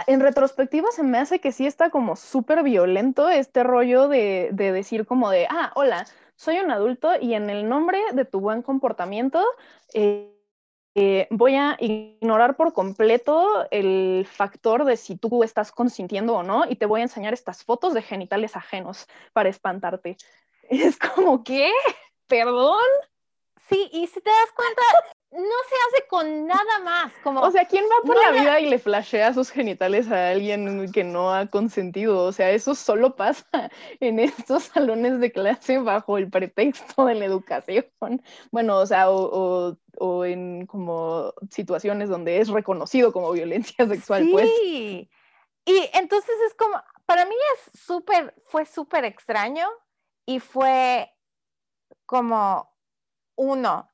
[0.06, 4.72] en retrospectiva se me hace que sí está como súper violento este rollo de, de,
[4.72, 8.62] decir como de, ah, hola, soy un adulto y en el nombre de tu buen
[8.62, 9.44] comportamiento,
[9.96, 10.35] eh,
[10.96, 16.64] eh, voy a ignorar por completo el factor de si tú estás consintiendo o no
[16.70, 20.18] y te voy a enseñar estas fotos de genitales ajenos para espantarte.
[20.70, 21.72] Es como, ¿qué?
[22.26, 22.80] ¿Perdón?
[23.70, 24.82] Sí, y si te das cuenta,
[25.36, 27.14] no se hace con nada más.
[27.24, 30.92] Como, o sea, ¿quién va por la vida y le flashea sus genitales a alguien
[30.92, 32.24] que no ha consentido?
[32.24, 33.46] O sea, eso solo pasa
[34.00, 37.86] en estos salones de clase bajo el pretexto de la educación.
[38.52, 39.78] Bueno, o sea, o,
[40.26, 44.50] en como situaciones donde es reconocido como violencia sexual, pues.
[44.60, 45.10] sí.
[45.68, 49.68] Y entonces es como, para mí es súper, fue súper extraño
[50.26, 51.12] y fue
[52.06, 52.72] como
[53.36, 53.90] uno,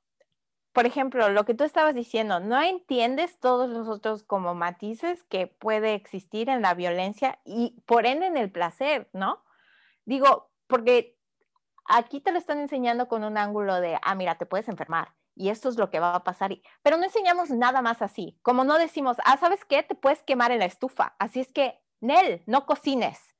[0.74, 5.48] por ejemplo, lo que tú estabas diciendo, no entiendes todos los otros como matices que
[5.48, 9.44] puede existir en la violencia y por ende en el placer, ¿no?
[10.06, 11.18] Digo, porque
[11.86, 15.50] aquí te lo están enseñando con un ángulo de, ah, mira, te puedes enfermar y
[15.50, 16.52] esto es lo que va a pasar,
[16.84, 19.84] pero no enseñamos nada más así, como no decimos, ah, ¿sabes qué?
[19.84, 23.31] Te puedes quemar en la estufa, así es que, Nel, no cocines,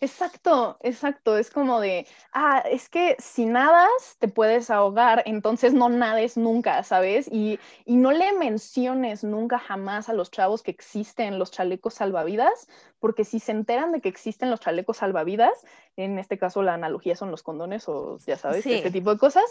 [0.00, 1.36] Exacto, exacto.
[1.36, 6.82] Es como de, ah, es que si nadas te puedes ahogar, entonces no nades nunca,
[6.82, 7.28] ¿sabes?
[7.30, 12.68] Y, y no le menciones nunca jamás a los chavos que existen los chalecos salvavidas,
[12.98, 15.52] porque si se enteran de que existen los chalecos salvavidas,
[15.96, 19.44] en este caso la analogía son los condones o ya sabes, este tipo de cosas,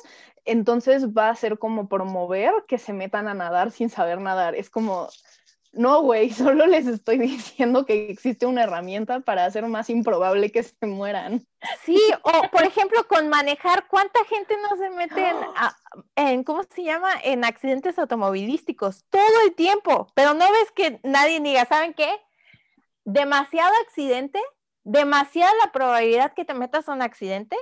[0.46, 4.56] entonces va a ser como promover que se metan a nadar sin saber nadar.
[4.56, 5.10] Es como,
[5.72, 10.64] no, güey, solo les estoy diciendo que existe una herramienta para hacer más improbable que
[10.64, 11.46] se mueran.
[11.84, 15.34] Sí, o por ejemplo, con manejar, ¿cuánta gente no se mete
[16.16, 17.10] en, ¿cómo se llama?
[17.24, 22.10] En accidentes automovilísticos todo el tiempo, pero no ves que nadie diga, ¿saben qué?
[23.06, 24.40] Demasiado accidente,
[24.84, 27.58] demasiada la probabilidad que te metas a un accidente,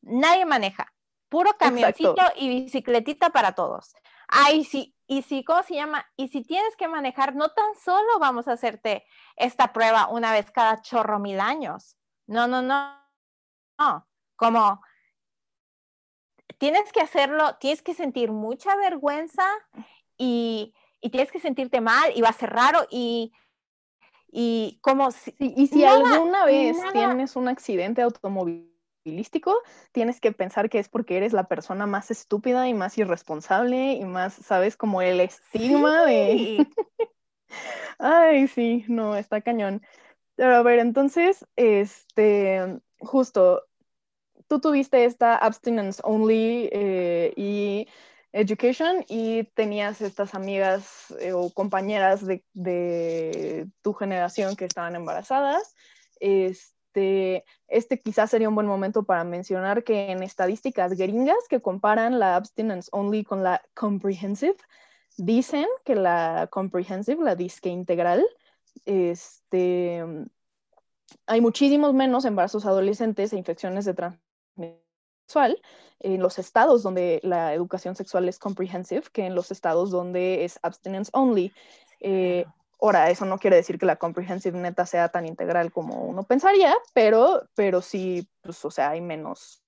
[0.00, 0.92] nadie maneja.
[1.28, 3.94] Puro camioncito y bicicletita para todos.
[4.28, 6.06] Ay, sí, y si, ¿cómo se llama?
[6.16, 9.04] Y si tienes que manejar, no tan solo vamos a hacerte
[9.36, 11.98] esta prueba una vez cada chorro mil años.
[12.26, 12.98] No, no, no.
[13.78, 14.80] No, como
[16.56, 19.46] tienes que hacerlo, tienes que sentir mucha vergüenza
[20.16, 23.34] y, tienes que sentirte mal y va a ser raro y,
[24.28, 25.34] y como si...
[25.38, 28.02] y si alguna vez tienes un accidente
[29.04, 29.26] automóvil
[29.92, 34.04] tienes que pensar que es porque eres la persona más estúpida y más irresponsable y
[34.04, 34.76] más, ¿sabes?
[34.76, 36.66] Como el estigma de...
[37.98, 39.82] Ay, sí, no, está cañón.
[40.36, 43.64] Pero a ver, entonces, este, justo,
[44.48, 47.86] tú tuviste esta abstinence only eh, y
[48.32, 55.74] education y tenías estas amigas eh, o compañeras de, de, tu generación que estaban embarazadas.
[56.18, 61.62] Este, este, este, quizás sería un buen momento para mencionar que en estadísticas gringas que
[61.62, 64.56] comparan la abstinence only con la comprehensive,
[65.16, 68.26] dicen que la comprehensive, la disque integral,
[68.84, 70.04] este,
[71.26, 74.82] hay muchísimos menos embarazos adolescentes e infecciones de transmisión
[75.26, 75.62] sexual
[76.00, 80.58] en los estados donde la educación sexual es comprehensive que en los estados donde es
[80.62, 81.52] abstinence only.
[82.00, 82.44] Eh,
[82.82, 86.74] Ahora, eso no quiere decir que la comprehensive neta sea tan integral como uno pensaría,
[86.92, 89.62] pero, pero sí, pues, o sea, hay menos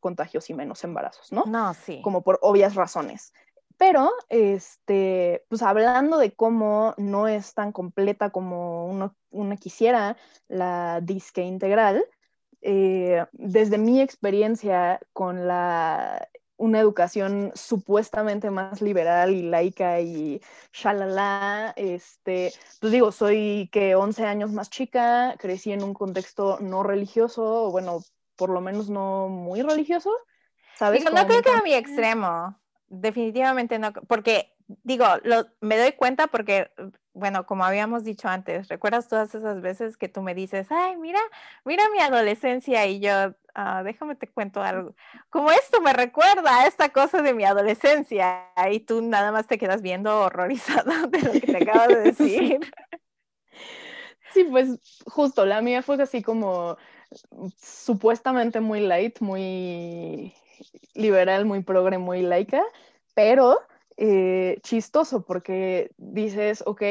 [0.00, 1.44] contagios y menos embarazos, ¿no?
[1.44, 2.00] No, sí.
[2.02, 3.34] Como por obvias razones.
[3.76, 10.16] Pero, este, pues hablando de cómo no es tan completa como uno, quisiera
[10.48, 12.06] la disque integral,
[12.62, 20.40] eh, desde mi experiencia con la una educación supuestamente más liberal y laica y
[20.72, 26.82] shalala, este, pues digo, soy que 11 años más chica, crecí en un contexto no
[26.82, 28.02] religioso, o bueno,
[28.36, 30.10] por lo menos no muy religioso,
[30.76, 31.00] ¿sabes?
[31.00, 36.26] Digo, no creo que a mi extremo, definitivamente no, porque digo, lo, me doy cuenta
[36.26, 36.70] porque,
[37.12, 41.20] bueno, como habíamos dicho antes, ¿recuerdas todas esas veces que tú me dices, ay, mira,
[41.64, 44.94] mira mi adolescencia y yo, ah, déjame te cuento algo,
[45.30, 49.58] como esto me recuerda a esta cosa de mi adolescencia y tú nada más te
[49.58, 52.60] quedas viendo horrorizado de lo que te acabo de decir.
[54.34, 56.76] Sí, pues justo, la mía fue así como
[57.56, 60.34] supuestamente muy light, muy
[60.94, 62.62] liberal, muy progre, muy laica,
[63.14, 63.58] pero
[63.96, 66.82] eh, chistoso porque dices, ok,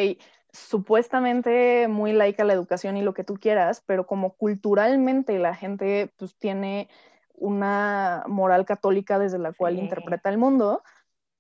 [0.52, 6.12] supuestamente muy laica la educación y lo que tú quieras, pero como culturalmente la gente
[6.18, 6.90] pues tiene
[7.34, 10.82] una moral católica desde la cual interpreta el mundo,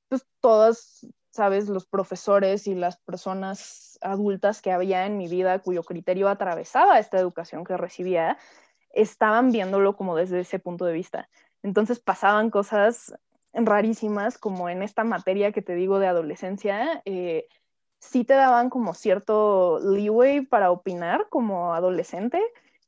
[0.09, 5.83] pues todas, sabes, los profesores y las personas adultas que había en mi vida cuyo
[5.83, 8.37] criterio atravesaba esta educación que recibía,
[8.91, 11.29] estaban viéndolo como desde ese punto de vista.
[11.63, 13.15] Entonces pasaban cosas
[13.55, 17.47] rarísimas, como en esta materia que te digo de adolescencia, eh,
[17.99, 22.41] sí te daban como cierto leeway para opinar como adolescente,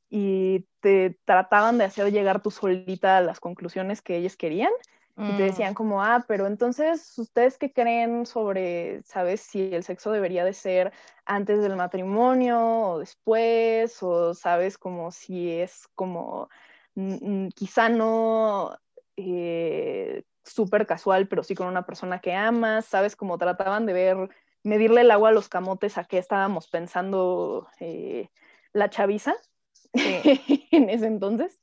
[0.10, 4.71] y te trataban de hacer llegar tú solita a las conclusiones que ellos querían.
[5.19, 5.73] Y te decían mm.
[5.73, 10.93] como, ah, pero entonces, ¿ustedes qué creen sobre, sabes, si el sexo debería de ser
[11.25, 13.97] antes del matrimonio o después?
[14.03, 16.49] O sabes, como si es como,
[16.93, 18.77] mm, mm, quizá no
[19.15, 24.29] eh, súper casual, pero sí con una persona que amas, sabes, como trataban de ver,
[24.63, 28.29] medirle el agua a los camotes a qué estábamos pensando eh,
[28.73, 29.36] la chaviza
[29.93, 31.62] en ese entonces.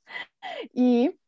[0.73, 1.19] Y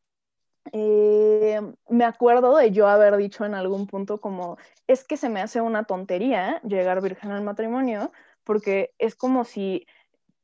[0.72, 5.40] eh, me acuerdo de yo haber dicho en algún punto como, es que se me
[5.40, 8.12] hace una tontería llegar virgen al matrimonio,
[8.44, 9.86] porque es como si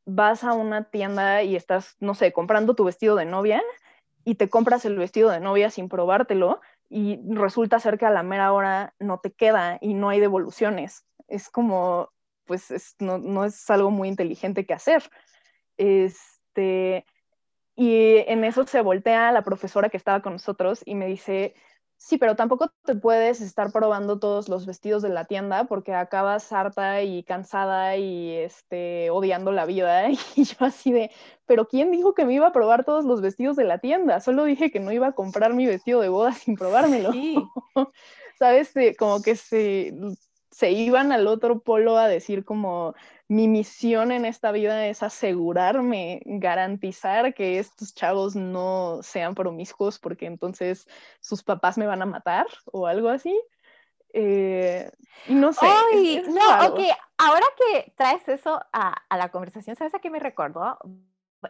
[0.07, 3.63] vas a una tienda y estás, no sé, comprando tu vestido de novia
[4.25, 8.23] y te compras el vestido de novia sin probártelo y resulta ser que a la
[8.23, 11.07] mera hora no te queda y no hay devoluciones.
[11.29, 12.11] Es como,
[12.45, 15.03] pues no, no, es algo muy inteligente que hacer.
[15.77, 17.05] Este,
[17.75, 21.55] y en eso se voltea la profesora que estaba con nosotros y me dice,
[21.97, 26.53] sí, pero tampoco te puedes estar probando todos los vestidos de la tienda porque acabas
[26.53, 30.09] harta y cansada y este, odiando la vida.
[30.37, 31.11] Y yo así de,
[31.47, 34.21] pero ¿quién dijo que me iba a probar todos los vestidos de la tienda?
[34.21, 37.11] Solo dije que no iba a comprar mi vestido de boda sin probármelo.
[38.39, 38.75] ¿Sabes?
[38.99, 39.95] Como que se,
[40.55, 42.95] se iban al otro polo a decir como
[43.27, 50.27] mi misión en esta vida es asegurarme, garantizar que estos chavos no sean promiscuos porque
[50.27, 50.87] entonces
[51.19, 53.37] sus papás me van a matar o algo así.
[54.13, 54.89] Eh,
[55.27, 55.67] no sé.
[56.29, 56.81] no, ok,
[57.19, 60.79] ahora que traes eso a, la conversación, ¿sabes a qué me recordó?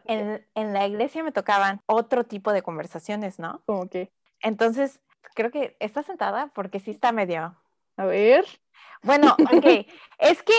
[0.07, 3.61] En, en, la iglesia me tocaban otro tipo de conversaciones, ¿no?
[3.67, 4.11] ¿Cómo que?
[4.41, 5.03] Entonces,
[5.35, 7.55] creo que está sentada porque sí está medio.
[7.97, 8.45] A ver.
[9.03, 9.87] Bueno, ok,
[10.19, 10.55] es que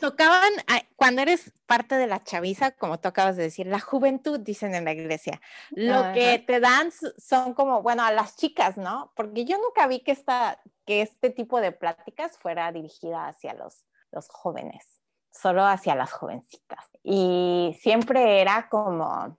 [0.00, 0.50] tocaban,
[0.96, 4.84] cuando eres parte de la chaviza, como tú acabas de decir, la juventud, dicen en
[4.84, 5.40] la iglesia,
[5.70, 9.12] lo que te dan son como, bueno, a las chicas, ¿no?
[9.16, 13.84] Porque yo nunca vi que, esta, que este tipo de pláticas fuera dirigida hacia los,
[14.12, 16.84] los jóvenes, solo hacia las jovencitas.
[17.02, 19.38] Y siempre era como,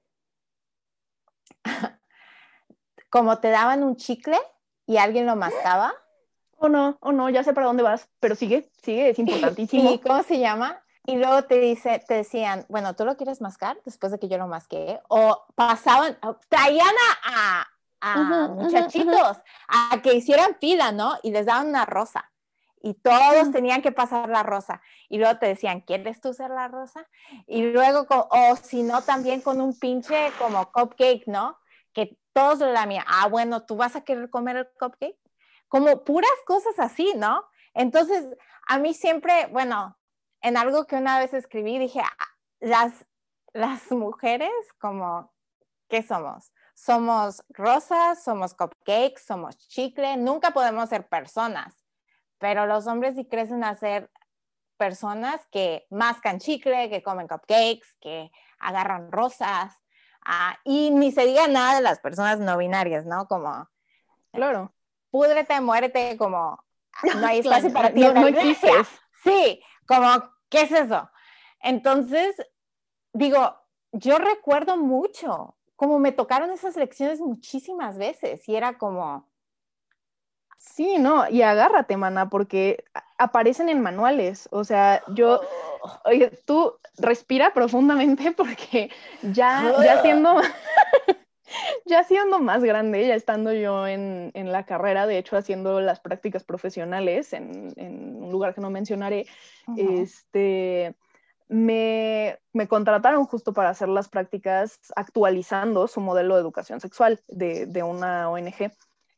[3.09, 4.37] como te daban un chicle
[4.85, 5.93] y alguien lo mascaba
[6.57, 9.91] oh no, oh no, ya sé para dónde vas, pero sigue, sigue, es importantísimo.
[9.93, 10.81] ¿Y cómo se llama?
[11.05, 14.37] Y luego te dice, te decían, bueno, ¿tú lo quieres mascar después de que yo
[14.37, 14.99] lo masqué?
[15.07, 16.17] O pasaban,
[16.49, 16.93] traían
[17.23, 17.65] a,
[18.01, 19.37] a, muchachitos
[19.69, 21.15] a que hicieran fila, ¿no?
[21.23, 22.29] Y les daban una rosa.
[22.81, 24.81] Y todos tenían que pasar la rosa.
[25.07, 27.07] Y luego te decían, ¿quieres tú ser la rosa?
[27.47, 31.57] Y luego, o si no, también con un pinche como cupcake, ¿no?
[31.93, 33.05] Que todos lo lamían.
[33.07, 35.17] Ah, bueno, ¿tú vas a querer comer el cupcake?
[35.67, 37.43] Como puras cosas así, ¿no?
[37.73, 38.25] Entonces,
[38.67, 39.97] a mí siempre, bueno,
[40.41, 42.27] en algo que una vez escribí, dije, ah,
[42.59, 43.05] las,
[43.53, 45.33] las mujeres como,
[45.87, 46.51] ¿qué somos?
[46.73, 51.83] Somos rosas, somos cupcakes, somos chicle, nunca podemos ser personas,
[52.37, 54.11] pero los hombres sí crecen a ser
[54.77, 59.73] personas que mascan chicle, que comen cupcakes, que agarran rosas,
[60.23, 63.27] ah, y ni se diga nada de las personas no binarias, ¿no?
[63.27, 63.67] Como...
[64.31, 64.71] Claro
[65.11, 66.63] púdrete, muérete, como
[67.03, 68.01] no hay espacio para ti.
[68.01, 68.27] No, no
[69.23, 70.07] sí, como,
[70.49, 71.09] ¿qué es eso?
[71.61, 72.35] Entonces,
[73.13, 73.55] digo,
[73.91, 79.27] yo recuerdo mucho, como me tocaron esas lecciones muchísimas veces y era como...
[80.57, 82.83] Sí, no, y agárrate, mana, porque
[83.17, 84.49] aparecen en manuales.
[84.51, 85.39] O sea, yo,
[85.81, 85.99] oh.
[86.05, 88.91] oye, tú respira profundamente porque
[89.21, 90.41] ya, ya siendo,
[91.85, 96.43] ya siendo más grande, ya estando yo en, la carrera, de hecho haciendo las prácticas
[96.43, 99.25] profesionales en, un lugar que no mencionaré,
[99.75, 100.95] este,
[101.49, 108.29] me, contrataron justo para hacer las prácticas actualizando su modelo de educación sexual de, una
[108.29, 108.71] ONG.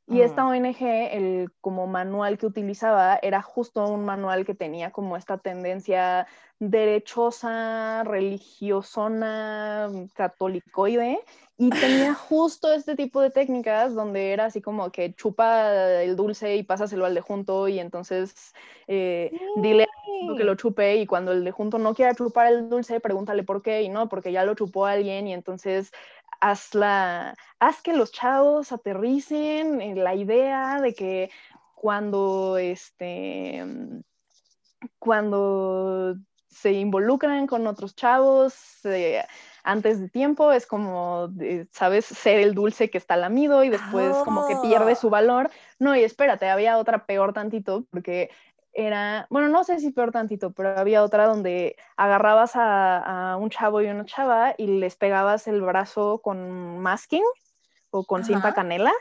[0.10, 5.16] Y esta ONG, el como manual que utilizaba, era justo un manual que tenía como
[5.16, 6.26] esta tendencia
[6.60, 11.20] derechosa, religiosona, catolicoide,
[11.58, 16.56] y tenía justo este tipo de técnicas donde era así como que chupa el dulce
[16.56, 18.54] y pásaselo al de junto y entonces
[18.88, 19.88] eh, dile
[20.38, 23.62] que lo chupe y cuando el de junto no quiera chupar el dulce, pregúntale por
[23.62, 25.92] qué y no, porque ya lo chupó alguien y entonces
[26.40, 31.32] haz, la, haz que los chavos aterricen en la idea de que
[31.76, 33.66] cuando este
[34.98, 36.16] cuando
[36.50, 38.56] se involucran con otros chavos,
[39.64, 41.30] antes de tiempo, es como,
[41.72, 42.06] ¿sabes?
[42.06, 45.52] Ser el dulce que está lamido y después como que pierde su valor.
[45.78, 48.30] No, y espérate, había otra peor tantito, porque
[48.74, 53.82] era, bueno, no sé si peor tantito, pero había otra donde agarrabas a, un chavo
[53.82, 57.24] y una chava y les pegabas el brazo con masking
[57.90, 58.94] o con cinta canela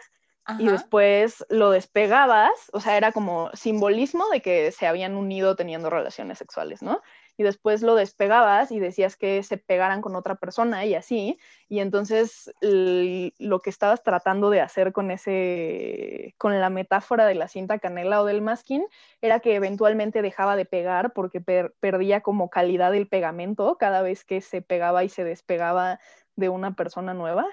[0.59, 5.91] y después lo despegabas, o sea, era como simbolismo de que se habían unido teniendo
[5.91, 7.03] relaciones sexuales, ¿no?
[7.39, 11.79] Y después lo despegabas y decías que se pegaran con otra persona y así, y
[11.79, 17.79] entonces lo que estabas tratando de hacer con ese, con la metáfora de la cinta
[17.79, 18.85] canela o del masking,
[19.23, 24.41] era que eventualmente dejaba de pegar porque perdía como calidad el pegamento cada vez que
[24.41, 26.01] se pegaba y se despegaba
[26.37, 27.47] de una persona nueva.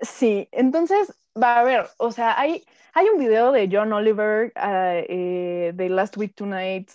[0.00, 2.64] Sí, entonces, va a ver, o sea, hay,
[2.94, 6.90] hay un video de John Oliver ah, eh, de Last Week Tonight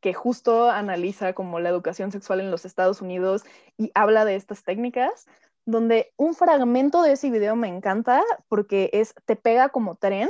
[0.00, 3.44] que justo analiza como la educación sexual en los Estados Unidos
[3.78, 5.26] y habla de estas técnicas,
[5.64, 10.28] donde un fragmento de ese video me encanta porque es te pega como tren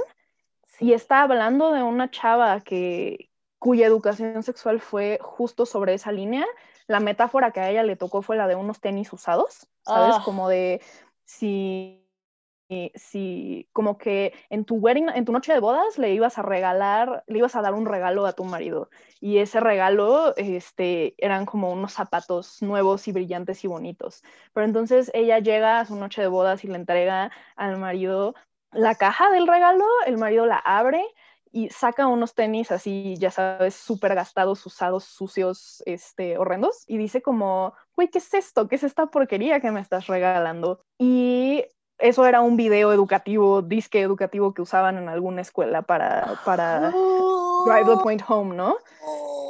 [0.78, 6.44] y está hablando de una chava que cuya educación sexual fue justo sobre esa línea.
[6.86, 10.16] La metáfora que a ella le tocó fue la de unos tenis usados, ¿sabes?
[10.18, 10.22] Ah.
[10.24, 10.82] Como de
[11.24, 12.03] si
[12.94, 17.24] si como que en tu wedding, en tu noche de bodas le ibas a regalar,
[17.26, 18.90] le ibas a dar un regalo a tu marido
[19.20, 24.22] y ese regalo este, eran como unos zapatos nuevos y brillantes y bonitos.
[24.52, 28.34] Pero entonces ella llega a su noche de bodas y le entrega al marido
[28.72, 31.04] la caja del regalo, el marido la abre
[31.52, 37.22] y saca unos tenis así, ya sabes, súper gastados, usados, sucios, este, horrendos, y dice
[37.22, 38.66] como, güey, ¿qué es esto?
[38.66, 40.80] ¿Qué es esta porquería que me estás regalando?
[40.98, 41.64] Y
[41.98, 47.86] eso era un video educativo, disque educativo que usaban en alguna escuela para, para Drive
[47.86, 48.76] the Point Home, ¿no?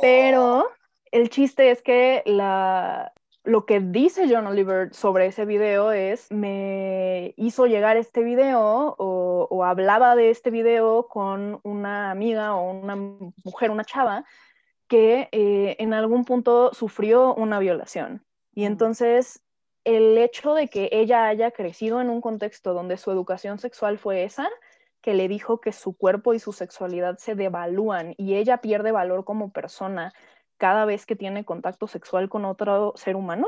[0.01, 0.69] Pero
[1.11, 3.13] el chiste es que la,
[3.45, 9.47] lo que dice John Oliver sobre ese video es, me hizo llegar este video o,
[9.51, 14.25] o, hablaba de este video con una amiga o una mujer, una chava,
[14.89, 18.25] que eh, en algún punto sufrió una violación.
[18.55, 18.67] Y mm.
[18.67, 19.43] entonces
[19.85, 24.25] el hecho de que ella haya crecido en un contexto donde su educación sexual fue
[24.25, 24.49] esa,
[25.01, 29.25] que le dijo que su cuerpo y su sexualidad se devalúan y ella pierde valor
[29.25, 30.13] como persona
[30.57, 33.47] cada vez que tiene contacto sexual con otro ser humano.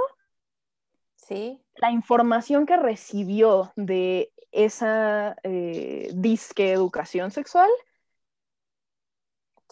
[1.15, 1.63] Sí.
[1.77, 7.71] La información que recibió de esa eh, disque educación sexual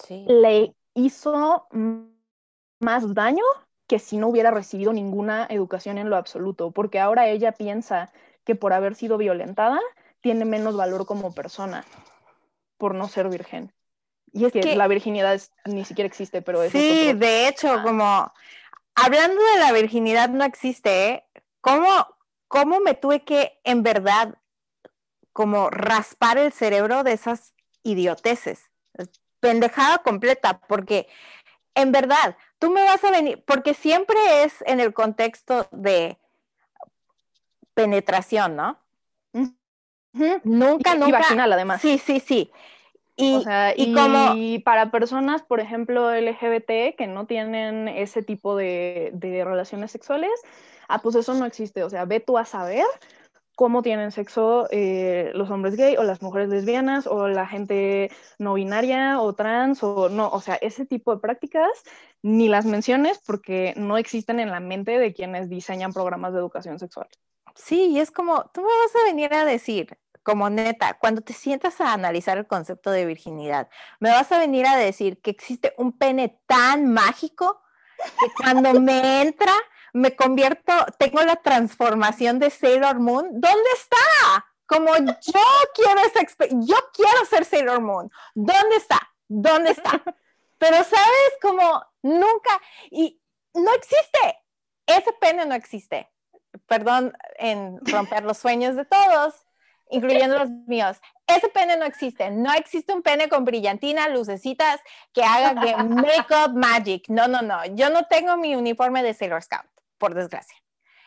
[0.08, 1.68] le hizo
[2.80, 3.44] más daño
[3.86, 8.10] que si no hubiera recibido ninguna educación en lo absoluto, porque ahora ella piensa
[8.44, 9.80] que por haber sido violentada
[10.20, 11.84] tiene menos valor como persona
[12.78, 13.72] por no ser virgen.
[14.32, 18.32] Y es que, la virginidad ni siquiera existe, pero eso Sí, de hecho, como
[18.94, 21.24] hablando de la virginidad no existe, ¿eh?
[21.60, 21.88] ¿Cómo,
[22.48, 24.34] ¿Cómo me tuve que en verdad
[25.32, 28.70] como raspar el cerebro de esas idioteces?
[29.40, 31.06] Pendejada completa, porque
[31.74, 36.18] en verdad, tú me vas a venir, porque siempre es en el contexto de
[37.74, 38.78] penetración, ¿no?
[40.44, 41.08] Nunca, nunca.
[41.08, 41.80] Y vaginal, además.
[41.80, 42.50] Sí, sí, sí.
[43.16, 43.44] Y,
[43.76, 44.34] y, como...
[44.64, 50.32] para personas, por ejemplo, LGBT que no tienen ese tipo de, de relaciones sexuales,
[50.88, 51.84] ah, pues eso no existe.
[51.84, 52.84] O sea, ve tú a saber
[53.54, 58.54] cómo tienen sexo eh, los hombres gay o las mujeres lesbianas o la gente no
[58.54, 61.70] binaria o trans o no, o sea, ese tipo de prácticas
[62.22, 66.78] ni las menciones porque no existen en la mente de quienes diseñan programas de educación
[66.78, 67.08] sexual.
[67.54, 71.34] Sí, y es como, tú me vas a venir a decir, como neta, cuando te
[71.34, 73.68] sientas a analizar el concepto de virginidad,
[74.00, 77.62] me vas a venir a decir que existe un pene tan mágico
[78.18, 79.52] que cuando me entra
[79.94, 84.44] me convierto, tengo la transformación de Sailor Moon, ¿dónde está?
[84.66, 85.40] Como yo
[85.72, 86.20] quiero esa
[86.50, 88.98] yo quiero ser Sailor Moon, ¿dónde está?
[89.28, 89.92] ¿Dónde está?
[90.58, 93.20] Pero sabes, como nunca, y
[93.54, 94.42] no existe,
[94.86, 96.10] ese pene no existe.
[96.66, 99.46] Perdón en romper los sueños de todos,
[99.90, 101.00] incluyendo los míos.
[101.26, 102.30] Ese pene no existe.
[102.30, 104.80] No existe un pene con brillantina, lucecitas,
[105.12, 107.08] que haga que make-up magic.
[107.08, 107.64] No, no, no.
[107.74, 109.73] Yo no tengo mi uniforme de Sailor Scout
[110.04, 110.58] por desgracia.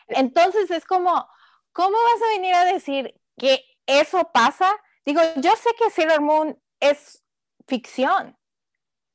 [0.07, 1.29] Entonces es como,
[1.71, 4.75] ¿cómo vas a venir a decir que eso pasa?
[5.05, 7.23] Digo, yo sé que Sailor Moon es
[7.67, 8.35] ficción,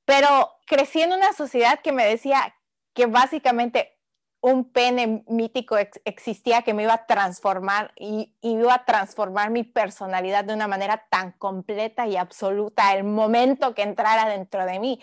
[0.05, 2.55] pero crecí en una sociedad que me decía
[2.95, 3.99] que básicamente
[4.41, 9.65] un pene mítico existía que me iba a transformar y, y, iba a transformar mi
[9.65, 15.01] personalidad de una manera tan completa y absoluta el momento que entrara dentro de mí.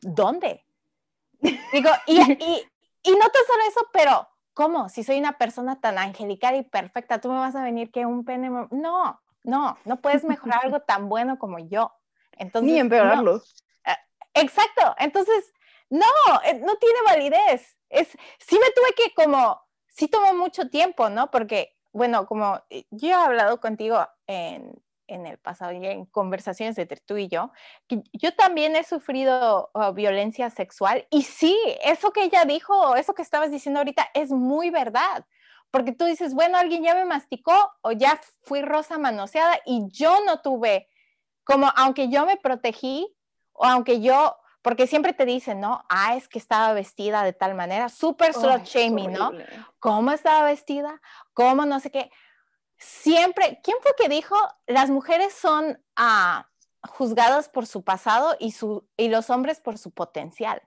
[0.00, 0.64] ¿Dónde?
[1.72, 2.68] Digo, y, y,
[3.08, 4.88] y no te solo eso, pero ¿cómo?
[4.88, 8.24] Si soy una persona tan angelical y perfecta, tú me vas a venir que un
[8.24, 8.50] pene...
[8.50, 11.92] No, no, no puedes mejorar algo tan bueno como yo.
[12.32, 13.42] Entonces, Ni empeorarlo.
[13.86, 13.96] Eh,
[14.34, 15.52] exacto, entonces,
[15.88, 16.04] no,
[16.44, 17.78] eh, no tiene validez.
[17.88, 21.30] Es, sí me tuve que como, sí tomó mucho tiempo, ¿no?
[21.30, 24.74] Porque, bueno, como eh, yo he hablado contigo en,
[25.08, 27.50] en el pasado y en conversaciones entre tú y yo,
[27.88, 33.14] que yo también he sufrido oh, violencia sexual y sí, eso que ella dijo, eso
[33.14, 35.26] que estabas diciendo ahorita es muy verdad.
[35.70, 40.24] Porque tú dices, bueno, alguien ya me masticó o ya fui rosa manoseada y yo
[40.24, 40.88] no tuve,
[41.44, 43.14] como aunque yo me protegí
[43.52, 45.84] o aunque yo, porque siempre te dicen, ¿no?
[45.90, 49.30] Ah, es que estaba vestida de tal manera, súper slut shaming, ¿no?
[49.78, 51.00] ¿Cómo estaba vestida?
[51.34, 52.10] ¿Cómo no sé qué?
[52.78, 54.36] Siempre, ¿quién fue que dijo?
[54.66, 56.48] Las mujeres son ah,
[56.82, 60.62] juzgadas por su pasado y, su, y los hombres por su potencial.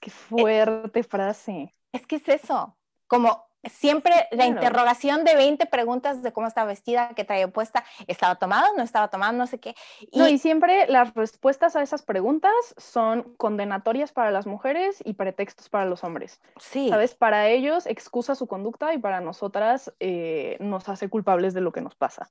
[0.00, 1.74] Qué fuerte frase.
[1.92, 2.76] Es que es eso,
[3.06, 8.36] como siempre la interrogación de 20 preguntas de cómo estaba vestida, qué traía puesta, estaba
[8.36, 9.74] tomado, no estaba tomado, no sé qué.
[10.00, 15.14] Y, no, y siempre las respuestas a esas preguntas son condenatorias para las mujeres y
[15.14, 16.40] pretextos para los hombres.
[16.58, 16.88] Sí.
[16.88, 17.14] ¿Sabes?
[17.14, 21.80] Para ellos excusa su conducta y para nosotras eh, nos hace culpables de lo que
[21.80, 22.30] nos pasa.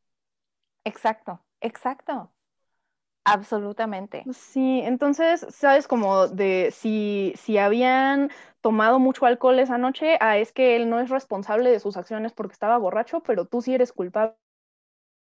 [0.83, 2.31] Exacto, exacto.
[3.25, 4.25] Absolutamente.
[4.31, 10.51] Sí, entonces, sabes, como de si, si habían tomado mucho alcohol esa noche, ah, es
[10.51, 13.91] que él no es responsable de sus acciones porque estaba borracho, pero tú sí eres
[13.91, 14.35] culpable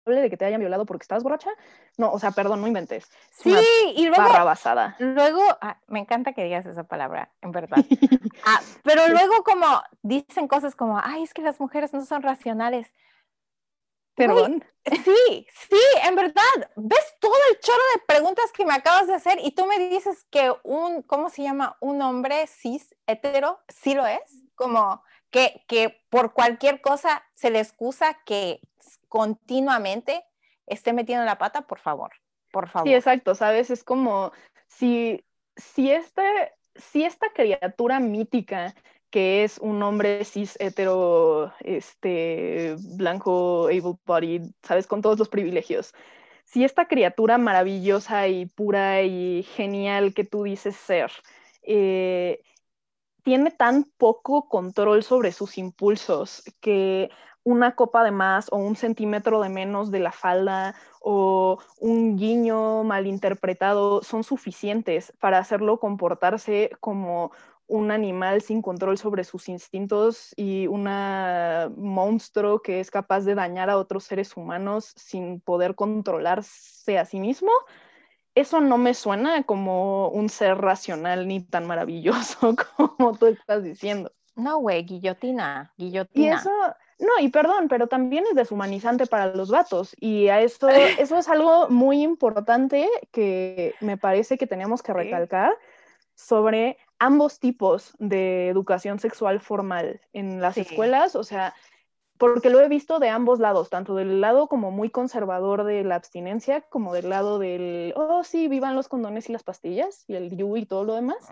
[0.06, 1.49] de que te hayan violado porque estás borracha.
[1.97, 3.10] No, o sea, perdón, no inventes.
[3.32, 3.54] sí,
[3.95, 4.24] y luego.
[4.24, 4.95] Barra basada.
[4.99, 7.78] Luego, ah, me encanta que digas esa palabra, en verdad.
[8.45, 12.91] Ah, pero luego, como dicen cosas como, ay, es que las mujeres no son racionales.
[14.16, 14.64] Perdón.
[14.86, 16.72] sí, sí, en verdad.
[16.76, 20.26] ¿Ves todo el chorro de preguntas que me acabas de hacer y tú me dices
[20.30, 21.78] que un, ¿cómo se llama?
[21.80, 24.43] Un hombre cis, hetero, sí lo es.
[24.55, 28.61] Como que, que por cualquier cosa se le excusa que
[29.09, 30.24] continuamente
[30.68, 32.11] esté metiendo la pata, por favor,
[32.51, 32.88] por favor.
[32.88, 33.70] Sí, exacto, ¿sabes?
[33.70, 34.32] Es como
[34.68, 38.76] si, si, este, si esta criatura mítica
[39.14, 44.88] que es un hombre cis hetero, este, blanco, able-bodied, ¿sabes?
[44.88, 45.93] Con todos los privilegios.
[46.45, 51.11] Si esta criatura maravillosa y pura y genial que tú dices ser,
[51.61, 52.41] eh,
[53.22, 57.11] tiene tan poco control sobre sus impulsos que
[57.43, 62.84] una copa de más o un centímetro de menos de la falda o un guiño
[62.84, 67.32] malinterpretado son suficientes para hacerlo comportarse como
[67.74, 70.84] un animal sin control sobre sus instintos y un
[71.76, 77.19] monstruo que es capaz de dañar a otros seres humanos sin poder controlarse a sí
[77.19, 77.49] mismo,
[78.36, 84.11] eso no me suena como un ser racional ni tan maravilloso como tú estás diciendo.
[84.36, 86.28] No, güey, guillotina, guillotina.
[86.28, 86.51] Y eso,
[86.99, 89.95] no, y perdón, pero también es deshumanizante para los vatos.
[89.99, 90.67] Y a esto,
[90.99, 95.57] eso es algo muy importante que me parece que tenemos que recalcar
[96.16, 101.53] sobre ambos tipos de educación sexual formal en las escuelas, o sea,
[102.18, 105.95] porque lo he visto de ambos lados, tanto del lado como muy conservador de la
[105.95, 110.36] abstinencia, como del lado del, oh sí, vivan los condones y las pastillas, y el
[110.38, 111.28] yu y todo lo demás.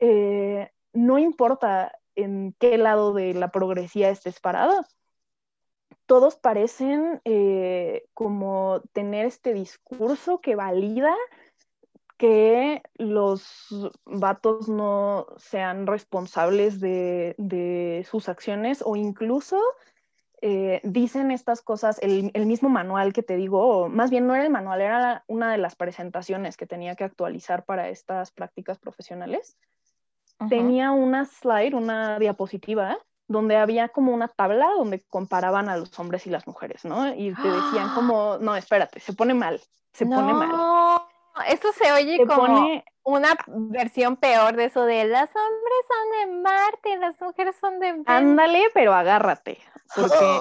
[0.00, 4.84] Eh, no importa en qué lado de la progresía estés parado,
[6.06, 11.14] todos parecen eh, como tener este discurso que valida
[12.16, 19.60] que los vatos no sean responsables de, sus acciones o incluso
[20.42, 24.50] eh, dicen estas cosas, el, mismo manual que te digo, más bien no era el
[24.50, 29.56] manual, era una de las presentaciones que tenía que actualizar para estas prácticas profesionales.
[30.50, 36.26] Tenía una slide, una diapositiva, donde había como una tabla donde comparaban a los hombres
[36.26, 37.08] y las mujeres, ¿no?
[37.14, 39.60] Y te decían como, no, espérate, se pone mal,
[39.92, 40.95] se pone mal
[41.48, 46.96] eso se oye como una versión peor de eso de las hombres son de Marte,
[46.98, 49.58] las mujeres son de Ándale, pero agárrate,
[49.94, 50.40] porque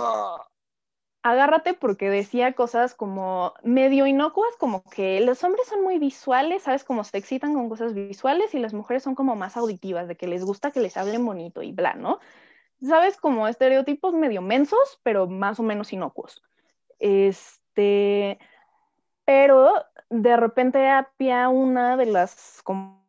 [1.25, 6.83] agárrate porque decía cosas como medio inocuas, como que los hombres son muy visuales, ¿sabes?
[6.83, 10.27] Como se excitan con cosas visuales y las mujeres son como más auditivas, de que
[10.27, 12.19] les gusta que les hablen bonito y bla, ¿no?
[12.79, 13.17] ¿Sabes?
[13.17, 16.43] Como estereotipos medio mensos, pero más o menos inocuos.
[16.99, 18.37] Este,
[19.26, 19.73] pero
[20.09, 23.03] de repente había una de las como,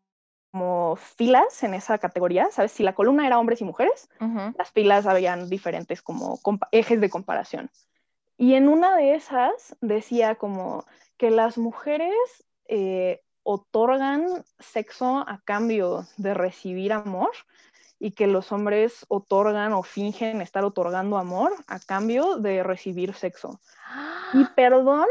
[0.97, 2.73] filas en esa categoría, ¿sabes?
[2.73, 4.09] Si la columna era hombres y mujeres,
[4.57, 6.41] las filas habían diferentes como
[6.73, 7.71] ejes de comparación.
[8.39, 10.87] Y en una de esas decía como
[11.19, 12.15] que las mujeres
[12.69, 17.31] eh, otorgan sexo a cambio de recibir amor
[17.99, 23.61] y que los hombres otorgan o fingen estar otorgando amor a cambio de recibir sexo.
[24.35, 25.07] Y perdón,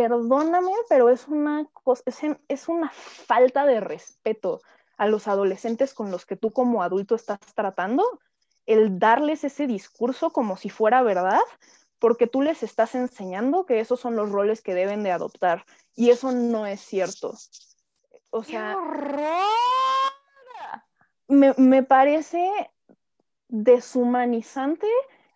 [0.00, 1.68] perdóname, pero es una,
[2.06, 4.62] es, es una falta de respeto
[4.96, 8.02] a los adolescentes con los que tú como adulto estás tratando,
[8.64, 11.42] el darles ese discurso como si fuera verdad,
[11.98, 16.08] porque tú les estás enseñando que esos son los roles que deben de adoptar y
[16.08, 17.34] eso no es cierto.
[18.30, 18.78] O sea,
[21.28, 22.70] me, me parece
[23.48, 24.86] deshumanizante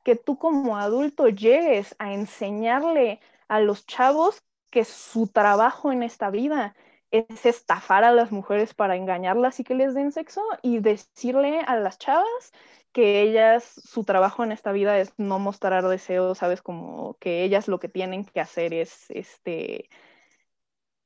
[0.05, 4.43] que tú como adulto llegues a enseñarle a los chavos
[4.75, 6.75] que su trabajo en esta vida
[7.12, 11.77] es estafar a las mujeres para engañarlas y que les den sexo y decirle a
[11.77, 12.53] las chavas
[12.91, 17.68] que ellas, su trabajo en esta vida es no mostrar deseo, sabes, como que ellas
[17.68, 19.89] lo que tienen que hacer es este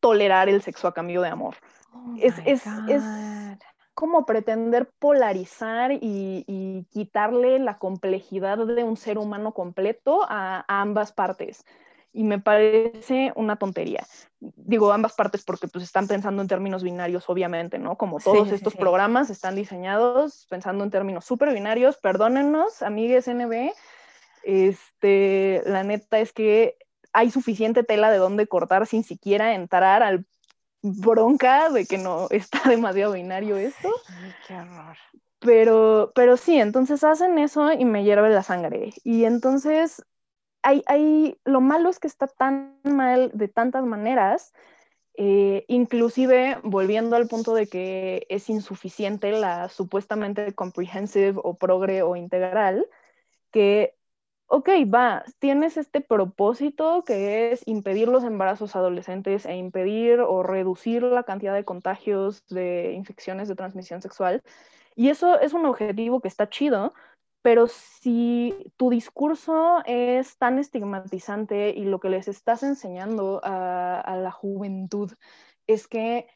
[0.01, 1.57] tolerar el sexo a cambio de amor.
[1.93, 3.03] Oh es, es, es,
[3.93, 10.81] como pretender polarizar y, y, quitarle la complejidad de un ser humano completo a, a
[10.81, 11.67] ambas partes
[12.19, 14.05] y me parece una tontería.
[14.41, 17.97] Digo ambas partes porque pues están pensando en términos binarios, obviamente, ¿no?
[17.97, 21.97] Como todos estos programas están diseñados pensando en términos súper binarios.
[21.99, 23.71] Perdónennos, amigues NB,
[24.43, 26.77] este, la neta es que
[27.13, 30.27] hay suficiente tela de dónde cortar sin siquiera entrar al
[30.83, 33.93] bronca de que no está demasiado binario esto.
[34.49, 34.97] qué horror.
[35.39, 38.93] Pero, pero sí, entonces hacen eso y me hierve la sangre.
[39.05, 40.03] Y entonces
[40.63, 44.53] hay, lo malo es que está tan mal de tantas maneras,
[45.15, 52.15] eh, inclusive volviendo al punto de que es insuficiente la supuestamente comprehensive o progre o
[52.17, 52.87] integral,
[53.51, 53.95] que,
[54.47, 61.03] ok, va, tienes este propósito que es impedir los embarazos adolescentes e impedir o reducir
[61.03, 64.43] la cantidad de contagios de infecciones de transmisión sexual.
[64.95, 66.93] Y eso es un objetivo que está chido,
[67.49, 74.31] pero si tu discurso es tan estigmatizante y lo que les estás enseñando a, la
[74.31, 75.15] juventud
[75.67, 76.29] es que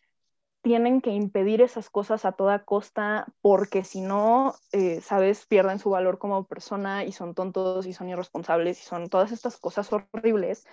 [0.63, 5.91] tienen que impedir esas cosas a toda costa porque si no, eh, sabes, pierden su
[5.91, 10.67] valor como persona y son tontos y son irresponsables y son todas estas cosas horribles.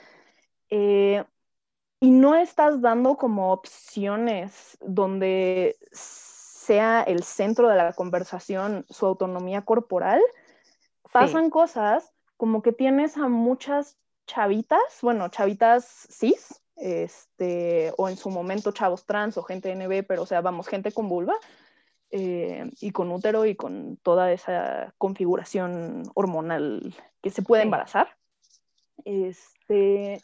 [0.69, 1.21] Eh,
[1.99, 5.75] y no estás dando como opciones donde
[6.69, 10.21] sea el centro de la conversación su autonomía corporal,
[11.11, 13.97] pasan cosas como que tienes a muchas
[14.27, 20.21] chavitas, bueno, chavitas cis, este, o en su momento chavos trans o gente NB, pero
[20.21, 21.33] o sea, vamos, gente con vulva
[22.11, 28.15] eh, y con útero y con toda esa configuración hormonal que se puede embarazar.
[29.05, 30.21] Este,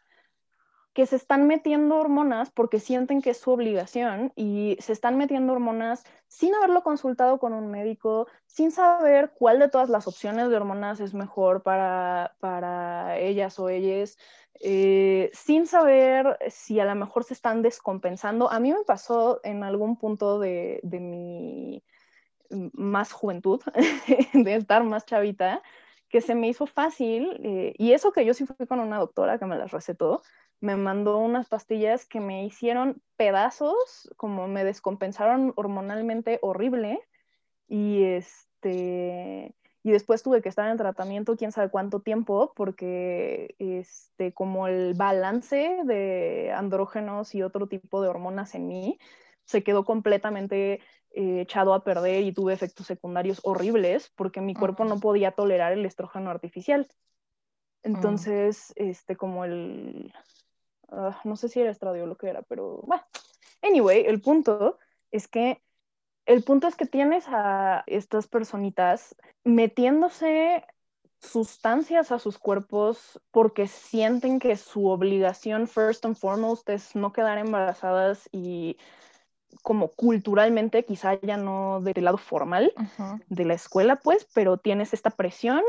[0.95, 5.51] que se están metiendo hormonas porque sienten que es su obligación y se están metiendo
[5.51, 10.55] hormonas sin haberlo consultado con un médico, sin saber cuál de todas las opciones de
[10.55, 14.17] hormonas es mejor para, para ellas o ellas,
[14.61, 18.49] eh, sin saber si a lo mejor se están descompensando.
[18.49, 21.83] A mí me pasó en algún punto de, de mi
[22.71, 23.61] más juventud,
[24.33, 25.61] de estar más chavita,
[26.07, 29.37] que se me hizo fácil, eh, y eso que yo sí fui con una doctora
[29.37, 30.21] que me las recetó,
[30.62, 36.99] me mandó unas pastillas que me hicieron pedazos, como me descompensaron hormonalmente horrible,
[37.68, 44.34] y este y después tuve que estar en tratamiento quién sabe cuánto tiempo porque este
[44.34, 48.97] como el balance de andrógenos y otro tipo de hormonas en mí
[49.45, 50.82] se quedó completamente
[51.12, 55.72] eh, echado a perder y tuve efectos secundarios horribles porque mi cuerpo no podía tolerar
[55.72, 56.88] el estrógeno artificial.
[57.84, 57.95] Mm.
[57.95, 60.12] Entonces, este, como el,
[60.89, 63.03] Ah, no sé si era estradio o lo que era, pero bueno.
[63.61, 64.77] Anyway, el punto
[65.11, 65.61] es que
[66.25, 70.65] el punto es que tienes a estas personitas metiéndose
[71.19, 77.38] sustancias a sus cuerpos porque sienten que su obligación first and foremost es no quedar
[77.38, 78.77] embarazadas y
[79.61, 82.73] como culturalmente quizá ya no del lado formal
[83.29, 85.61] de la escuela pues, pero tienes esta presión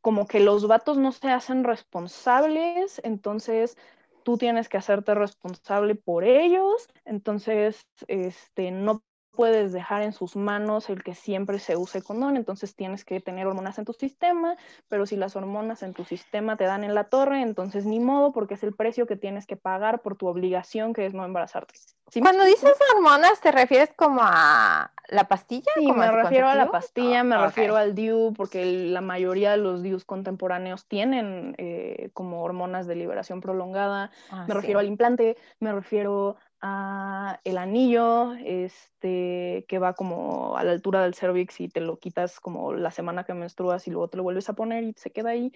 [0.00, 3.76] como que los vatos no se hacen responsables, entonces
[4.22, 9.02] tú tienes que hacerte responsable por ellos, entonces este, no
[9.32, 13.46] puedes dejar en sus manos el que siempre se use condón, entonces tienes que tener
[13.46, 14.56] hormonas en tu sistema,
[14.88, 18.32] pero si las hormonas en tu sistema te dan en la torre, entonces ni modo,
[18.32, 21.74] porque es el precio que tienes que pagar por tu obligación, que es no embarazarte.
[22.20, 25.70] Cuando dices hormonas, ¿te refieres como a la pastilla?
[25.76, 29.82] Sí, me refiero a la pastilla, me refiero al DIU, porque la mayoría de los
[29.82, 35.72] DIUs contemporáneos tienen eh, como hormonas de liberación prolongada, ah, me refiero al implante, me
[35.72, 41.80] refiero a el anillo, este, que va como a la altura del cervix y te
[41.80, 44.92] lo quitas como la semana que menstruas y luego te lo vuelves a poner y
[44.96, 45.52] se queda ahí.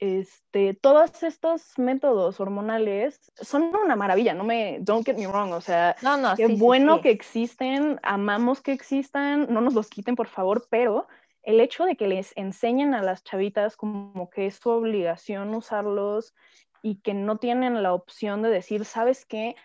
[0.00, 5.60] este, todos estos métodos hormonales son una maravilla, no me, don't get me wrong, o
[5.60, 10.28] sea, no, no, qué bueno que existen, amamos que existan, no nos los quiten por
[10.28, 11.08] favor, pero
[11.42, 16.34] el hecho de que les enseñen a las chavitas como que es su obligación usarlos
[16.82, 19.56] y que no tienen la opción de decir, ¿sabes qué?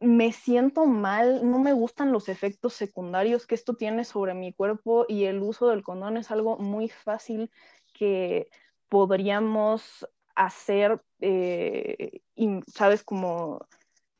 [0.00, 5.06] Me siento mal, no me gustan los efectos secundarios que esto tiene sobre mi cuerpo
[5.08, 7.50] y el uso del condón es algo muy fácil
[7.92, 8.48] que
[8.88, 12.20] podríamos hacer, eh,
[12.66, 13.02] ¿sabes?
[13.02, 13.66] Como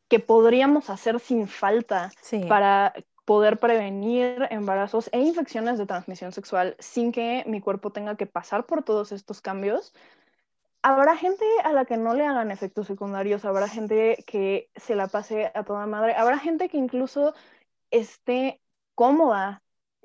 [0.08, 2.10] que podríamos hacer sin falta
[2.48, 2.94] para
[3.24, 8.66] poder prevenir embarazos e infecciones de transmisión sexual sin que mi cuerpo tenga que pasar
[8.66, 9.94] por todos estos cambios.
[10.86, 15.06] Habrá gente a la que no le hagan efectos secundarios, habrá gente que se la
[15.06, 17.32] pase a toda madre, habrá gente que incluso
[17.90, 18.60] esté
[18.94, 19.62] cómoda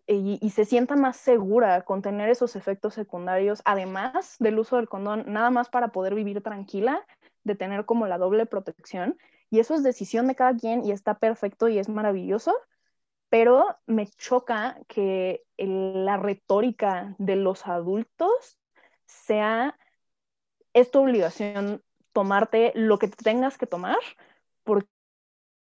[0.08, 5.26] y, se sienta más segura con tener esos efectos secundarios, además del uso del condón,
[5.28, 7.06] nada más para poder vivir tranquila,
[7.44, 9.18] de tener como la doble protección.
[9.50, 12.56] Y eso es decisión de cada quien y está perfecto y es maravilloso,
[13.28, 18.58] pero me choca que la retórica de los adultos
[19.06, 19.76] sea
[20.80, 23.98] esta obligación tomarte lo que tengas que tomar,
[24.64, 24.90] porque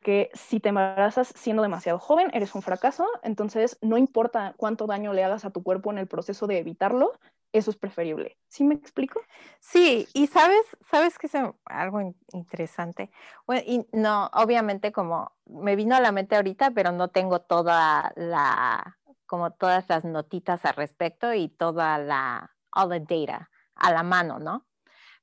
[0.01, 5.13] que si te embarazas siendo demasiado joven, eres un fracaso, entonces no importa cuánto daño
[5.13, 7.13] le hagas a tu cuerpo en el proceso de evitarlo,
[7.53, 8.39] eso es preferible.
[8.49, 9.21] ¿Sí me explico?
[9.59, 11.35] Sí, y sabes, sabes que es
[11.65, 13.11] algo interesante.
[13.47, 18.13] Bueno, y no, obviamente como me vino a la mente ahorita, pero no tengo toda
[18.17, 24.03] la, como todas las notitas al respecto y toda la, all the data a la
[24.03, 24.67] mano, ¿no?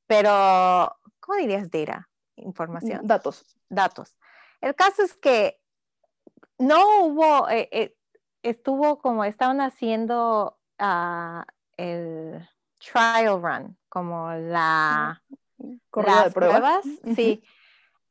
[0.07, 2.09] Pero, ¿cómo dirías data?
[2.37, 3.01] Información.
[3.03, 3.45] Datos.
[3.69, 4.15] Datos.
[4.61, 5.59] El caso es que
[6.57, 7.95] no hubo, eh, eh,
[8.41, 11.45] estuvo como estaban haciendo ah,
[11.75, 12.47] el
[12.79, 15.21] trial run, como la
[15.93, 16.85] las pruebas,
[17.15, 17.43] sí,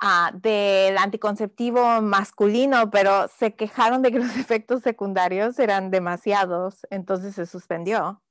[0.00, 7.34] ah, del anticonceptivo masculino, pero se quejaron de que los efectos secundarios eran demasiados, entonces
[7.34, 8.22] se suspendió.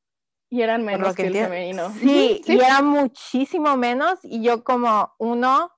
[0.50, 1.90] Y eran menos que, el femenino.
[1.94, 4.20] Sí, sí, y era muchísimo menos.
[4.24, 5.72] Y yo como uno,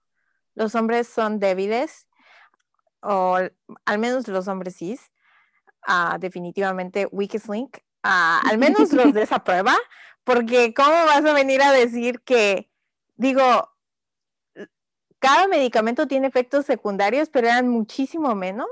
[0.56, 2.08] los hombres son débiles
[3.02, 3.38] o
[3.86, 5.12] al menos los hombres cis,
[5.88, 9.76] uh, definitivamente weakest link, uh, al menos los de esa prueba,
[10.24, 12.70] porque ¿cómo vas a venir a decir que,
[13.16, 13.72] digo,
[15.20, 18.68] cada medicamento tiene efectos secundarios, pero eran muchísimo menos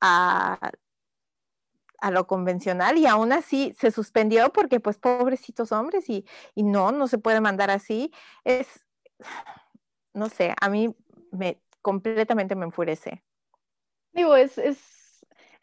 [0.00, 0.58] a,
[1.98, 6.24] a lo convencional y aún así se suspendió porque pues pobrecitos hombres y,
[6.54, 8.12] y no, no se puede mandar así.
[8.44, 8.86] Es,
[10.14, 10.94] no sé, a mí
[11.30, 13.22] me completamente me enfurece.
[14.12, 14.97] Digo, es, es,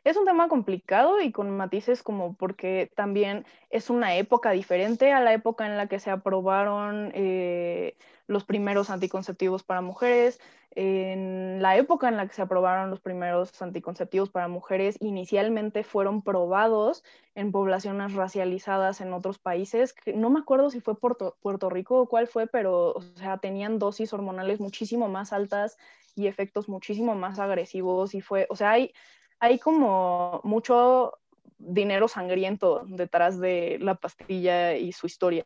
[0.06, 5.20] es, un tema complicado y con matices como porque también es una época diferente a
[5.20, 7.98] la época en la que se aprobaron eh,
[8.28, 10.40] los primeros anticonceptivos para mujeres.
[10.78, 16.22] En la época en la que se aprobaron los primeros anticonceptivos para mujeres, inicialmente fueron
[16.22, 17.04] probados
[17.34, 19.96] en poblaciones racializadas en otros países.
[20.14, 23.80] No me acuerdo si fue Puerto, Puerto Rico o cuál fue, pero o sea, tenían
[23.80, 25.78] dosis hormonales muchísimo más altas
[26.14, 28.94] y efectos muchísimo más agresivos y fue, o sea, hay,
[29.40, 31.14] hay como mucho
[31.58, 35.44] dinero sangriento detrás de la pastilla y su historia.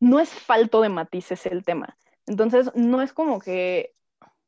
[0.00, 1.96] No es falto de matices el tema.
[2.26, 3.94] Entonces, no es como que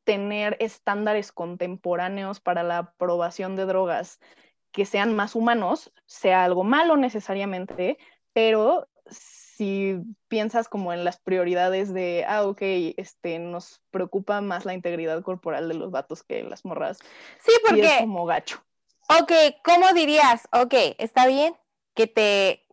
[0.03, 4.19] tener estándares contemporáneos para la aprobación de drogas
[4.71, 7.97] que sean más humanos sea algo malo necesariamente,
[8.33, 8.87] pero
[9.57, 12.61] si piensas como en las prioridades de, ah, ok,
[12.97, 16.99] este, nos preocupa más la integridad corporal de los vatos que las morras.
[17.39, 17.85] Sí, porque...
[17.85, 18.63] es como gacho.
[19.09, 19.31] Ok,
[19.63, 20.47] ¿cómo dirías?
[20.51, 21.55] Ok, está bien
[21.95, 22.67] que te...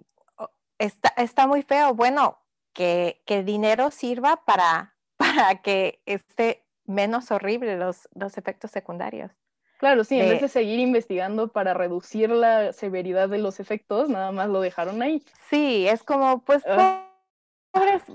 [0.78, 1.94] Está, está muy feo.
[1.94, 2.38] Bueno,
[2.74, 9.30] que, que, el dinero sirva para, para que esté menos horrible los, los efectos secundarios.
[9.78, 14.32] Claro, sí, en vez de seguir investigando para reducir la severidad de los efectos, nada
[14.32, 15.22] más lo dejaron ahí.
[15.50, 17.06] Sí, es como, pues, ah.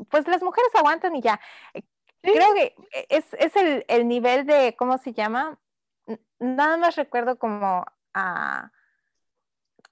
[0.10, 1.40] pues las mujeres aguantan y ya.
[1.74, 1.84] Eh,
[2.22, 2.76] creo que
[3.10, 5.60] es, es el, el, nivel de, ¿cómo se llama?
[6.40, 8.72] Nada más recuerdo como a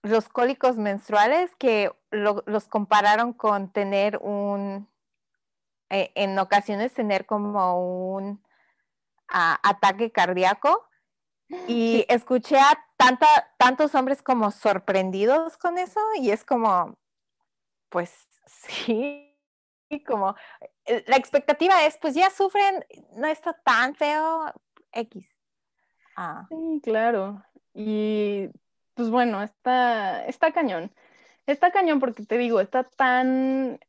[0.02, 4.88] los cólicos menstruales que los compararon con tener un,
[5.90, 8.42] eh, en ocasiones tener como un
[9.30, 10.88] ataque cardíaco
[11.68, 13.28] y escuché a tanta,
[13.58, 16.98] tantos hombres como sorprendidos con eso y es como,
[17.90, 19.34] pues sí,
[20.06, 20.36] como
[20.86, 22.86] eh, la expectativa es, pues ya sufren,
[23.16, 24.54] no está tan feo
[24.92, 25.28] X.
[26.16, 26.48] Ah.
[26.50, 27.44] Sí, claro.
[27.74, 28.50] Y
[28.96, 30.92] pues bueno, está, está cañón.
[31.46, 33.80] Está cañón porque te digo, está tan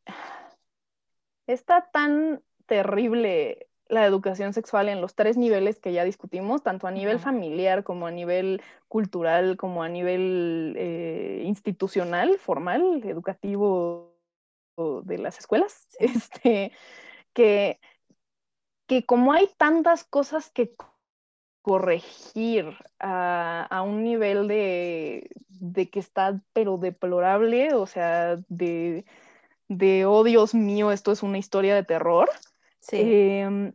[1.47, 6.91] está tan terrible la educación sexual en los tres niveles que ya discutimos, tanto a
[6.91, 14.15] nivel familiar como a nivel cultural, como a nivel eh, institucional, formal, educativo
[15.05, 16.73] de las escuelas, este,
[17.33, 17.81] que,
[18.87, 20.75] que como hay tantas cosas que
[21.69, 25.29] corregir a, un nivel de,
[25.93, 29.05] que está pero deplorable, o sea, de,
[29.69, 32.31] de, oh Dios mío, esto es una historia de terror.
[32.81, 32.97] Sí.
[33.01, 33.73] Em,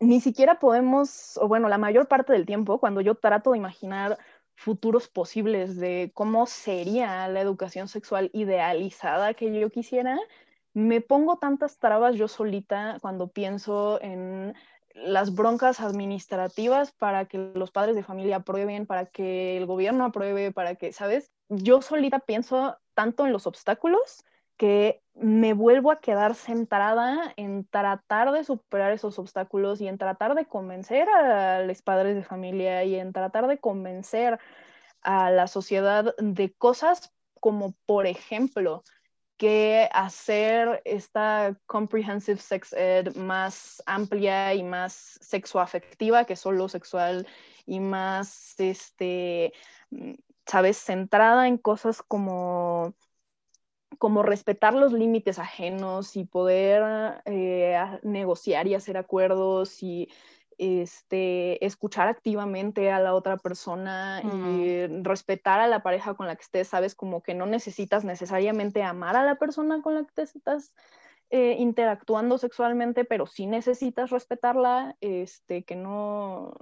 [0.00, 4.18] ni siquiera podemos, o bueno, la mayor parte del tiempo, cuando yo trato de imaginar
[4.54, 10.18] futuros posibles de cómo sería la educación sexual idealizada que yo quisiera,
[10.74, 14.54] me pongo tantas trabas yo solita cuando pienso en
[14.94, 20.52] las broncas administrativas para que los padres de familia aprueben, para que el gobierno apruebe,
[20.52, 21.30] para que, ¿sabes?
[21.48, 24.24] Yo solita pienso tanto en los obstáculos
[24.60, 30.34] que me vuelvo a quedar centrada en tratar de superar esos obstáculos y en tratar
[30.34, 34.38] de convencer a los padres de familia y en tratar de convencer
[35.00, 38.84] a la sociedad de cosas como, por ejemplo,
[39.38, 47.26] que hacer esta comprehensive sex ed más amplia y más sexoafectiva que solo sexual
[47.64, 49.54] y más, este,
[49.88, 50.12] mm,
[50.44, 52.94] sabes, centrada en cosas como
[54.00, 60.08] como respetar los límites ajenos y poder eh, negociar y hacer acuerdos y
[60.56, 66.40] este, escuchar activamente a la otra persona y respetar a la pareja con la que
[66.40, 70.22] estés, sabes, como que no necesitas necesariamente amar a la persona con la que te
[70.22, 70.72] estás
[71.28, 76.54] eh, interactuando sexualmente, pero sí necesitas respetarla, este, que no,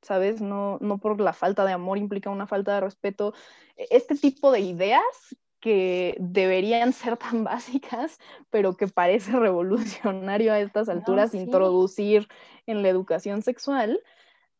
[0.00, 3.34] sabes, no, no por la falta de amor implica una falta de respeto.
[3.76, 8.18] E-, este tipo de ideas que deberían ser tan básicas,
[8.50, 12.28] pero que parece revolucionario a estas alturas introducir
[12.66, 14.02] en la educación sexual,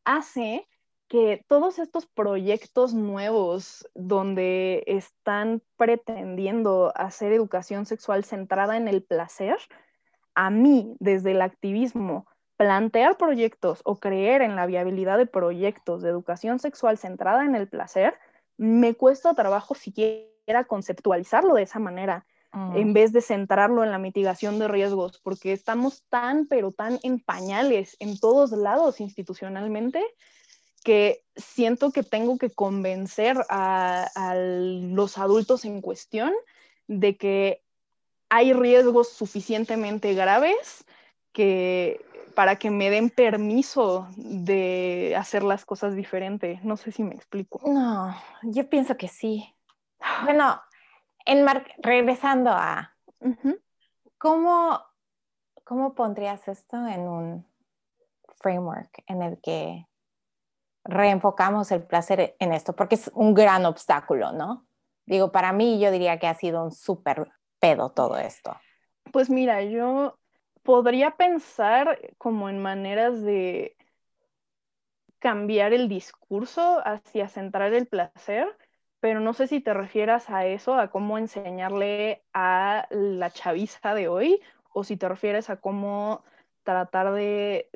[0.05, 0.67] hace
[1.09, 9.59] que todos estos proyectos nuevos donde están pretendiendo hacer educación sexual centrada en el placer,
[10.35, 12.27] a mí, desde el activismo,
[12.57, 17.69] plantear proyectos o creer en la viabilidad de proyectos de educación sexual centrada en el
[17.69, 18.15] placer,
[18.57, 22.93] me cuesta trabajo siquiera era conceptualizarlo de esa manera, en mm.
[22.93, 27.97] vez de centrarlo en la mitigación de riesgos, porque estamos tan, pero tan en pañales
[27.99, 30.05] en todos lados institucionalmente
[30.85, 36.33] que siento que tengo que convencer a, los adultos en cuestión
[36.89, 37.63] de que
[38.29, 40.85] hay riesgos suficientemente graves
[41.33, 46.61] que para que me den permiso de hacer las cosas diferente.
[46.63, 47.61] No sé si me explico.
[47.65, 49.55] No, yo pienso que sí.
[50.25, 50.61] Bueno,
[51.25, 51.47] en
[51.79, 52.95] regresando a,
[54.19, 54.83] ¿cómo,
[55.65, 57.47] ¿cómo pondrías esto en un
[58.39, 59.87] framework en el que
[60.85, 62.75] reenfocamos el placer en esto?
[62.75, 64.67] Porque es un gran obstáculo, ¿no?
[65.07, 68.57] Digo, para mí yo diría que ha sido un súper pedo todo esto.
[69.13, 70.19] Pues mira, yo
[70.63, 73.77] podría pensar como en maneras de
[75.19, 78.57] cambiar el discurso hacia centrar el placer,
[79.03, 84.07] pero no sé si te refieras a eso, a cómo enseñarle a la chaviza de
[84.07, 84.41] hoy,
[84.73, 86.23] o si te refieres a cómo
[86.63, 87.69] tratar de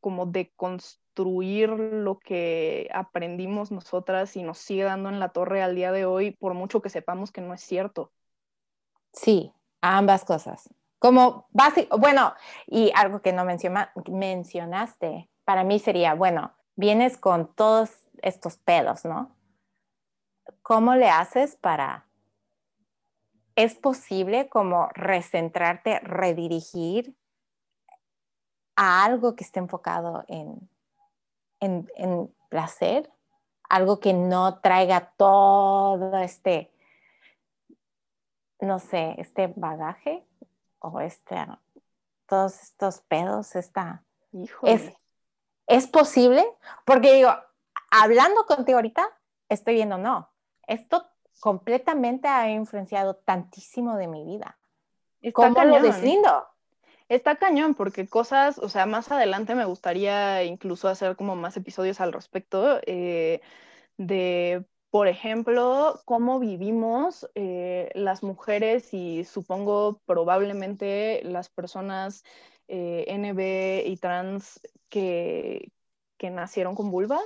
[0.00, 5.76] como de construir lo que aprendimos nosotras y nos sigue dando en la torre al
[5.76, 8.10] día de hoy, por mucho que sepamos que no es cierto.
[9.12, 10.68] Sí, ambas cosas.
[10.98, 12.34] Como básico, bueno,
[12.66, 19.37] y algo que no mencionaste, para mí sería, bueno, vienes con todos estos pedos, ¿no?
[20.68, 22.06] ¿Cómo le haces para...
[23.56, 27.16] ¿Es posible como recentrarte, redirigir
[28.76, 30.70] a algo que esté enfocado en,
[31.60, 33.10] en, placer?
[33.70, 36.70] Algo que no traiga todo este,
[38.60, 40.26] no sé, este bagaje
[40.80, 41.46] o este,
[42.26, 44.04] todos estos pedos, esta...
[44.62, 44.92] Es,
[45.66, 46.46] ¿Es posible?
[46.84, 47.30] Porque digo,
[47.90, 49.08] hablando contigo ahorita,
[49.48, 50.30] estoy viendo, no,
[50.68, 51.06] esto
[51.40, 54.58] completamente ha influenciado tantísimo de mi vida.
[55.32, 56.46] ¿Cómo lo deslindo?
[57.08, 62.00] Está cañón, porque cosas, o sea, más adelante me gustaría incluso hacer como más episodios
[62.00, 63.40] al respecto eh,
[63.96, 72.24] de, por ejemplo, cómo vivimos eh, las mujeres y supongo probablemente las personas
[72.68, 74.60] eh, NB y trans
[74.90, 75.72] que,
[76.18, 77.20] que nacieron con vulva,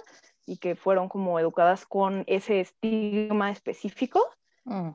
[0.47, 4.25] y que fueron como educadas con ese estigma específico,
[4.65, 4.91] mm.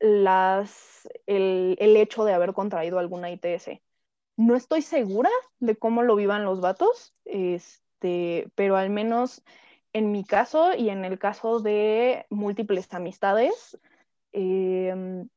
[0.00, 3.80] las, el, el hecho de haber contraído alguna ITS.
[4.36, 5.30] No estoy segura
[5.60, 9.42] de cómo lo vivan los vatos, este, pero al menos
[9.94, 13.78] en mi caso y en el caso de múltiples amistades,
[14.32, 15.28] em,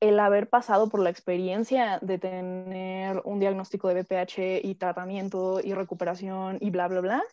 [0.00, 5.74] el haber pasado por la experiencia de tener un diagnóstico de BPH y tratamiento y
[5.74, 7.24] recuperación y bla, bla, bla,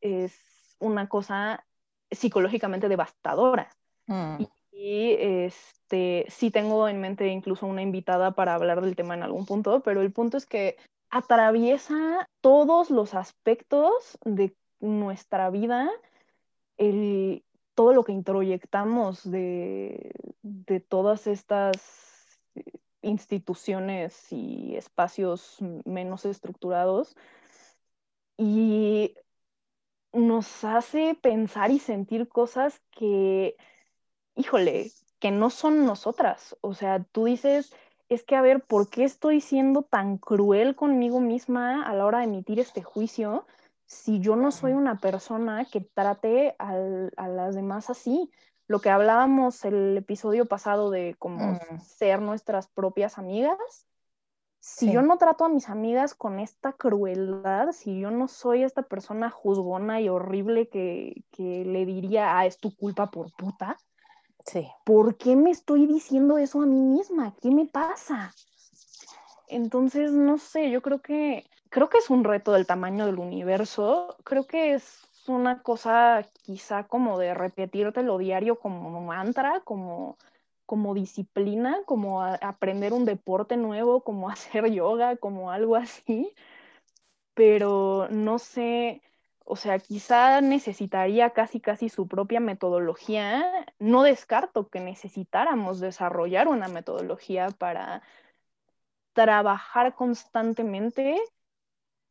[0.00, 0.53] es
[0.84, 1.64] una cosa
[2.10, 3.70] psicológicamente devastadora.
[4.06, 4.42] Mm.
[4.72, 9.46] Y, este, sí tengo en mente incluso una invitada para hablar del tema en algún
[9.46, 10.76] punto, pero el punto es que
[11.10, 15.90] atraviesa todos los aspectos de nuestra vida,
[16.76, 20.12] el, todo lo que introyectamos de,
[20.42, 22.38] de todas estas
[23.00, 27.16] instituciones y espacios menos estructurados
[28.36, 29.14] y
[30.14, 33.56] nos hace pensar y sentir cosas que,
[34.36, 36.56] híjole, que no son nosotras.
[36.60, 37.74] O sea, tú dices,
[38.08, 42.18] es que a ver, ¿por qué estoy siendo tan cruel conmigo misma a la hora
[42.18, 43.46] de emitir este juicio
[43.86, 48.30] si yo no soy una persona que trate a las demás así?
[48.66, 51.80] Lo que hablábamos el episodio pasado de cómo mm.
[51.80, 53.58] ser nuestras propias amigas,
[54.64, 58.80] si yo no trato a mis amigas con esta crueldad, si yo no soy esta
[58.80, 63.76] persona juzgona y horrible que, le diría, ah, es tu culpa por puta,
[64.46, 64.66] sí.
[64.84, 67.34] ¿por qué me estoy diciendo eso a mí misma?
[67.42, 68.32] ¿Qué me pasa?
[69.48, 74.16] Entonces, no sé, yo creo que, creo que es un reto del tamaño del universo,
[74.24, 80.16] creo que es una cosa quizá como de repetírtelo diario como mantra, como
[80.66, 86.34] como disciplina, como aprender un deporte nuevo, como hacer yoga, como algo así,
[87.34, 89.02] pero no sé,
[89.44, 93.66] o sea, quizá necesitaría casi casi su propia metodología.
[93.78, 98.02] No descarto que necesitáramos desarrollar una metodología para
[99.12, 101.20] trabajar constantemente,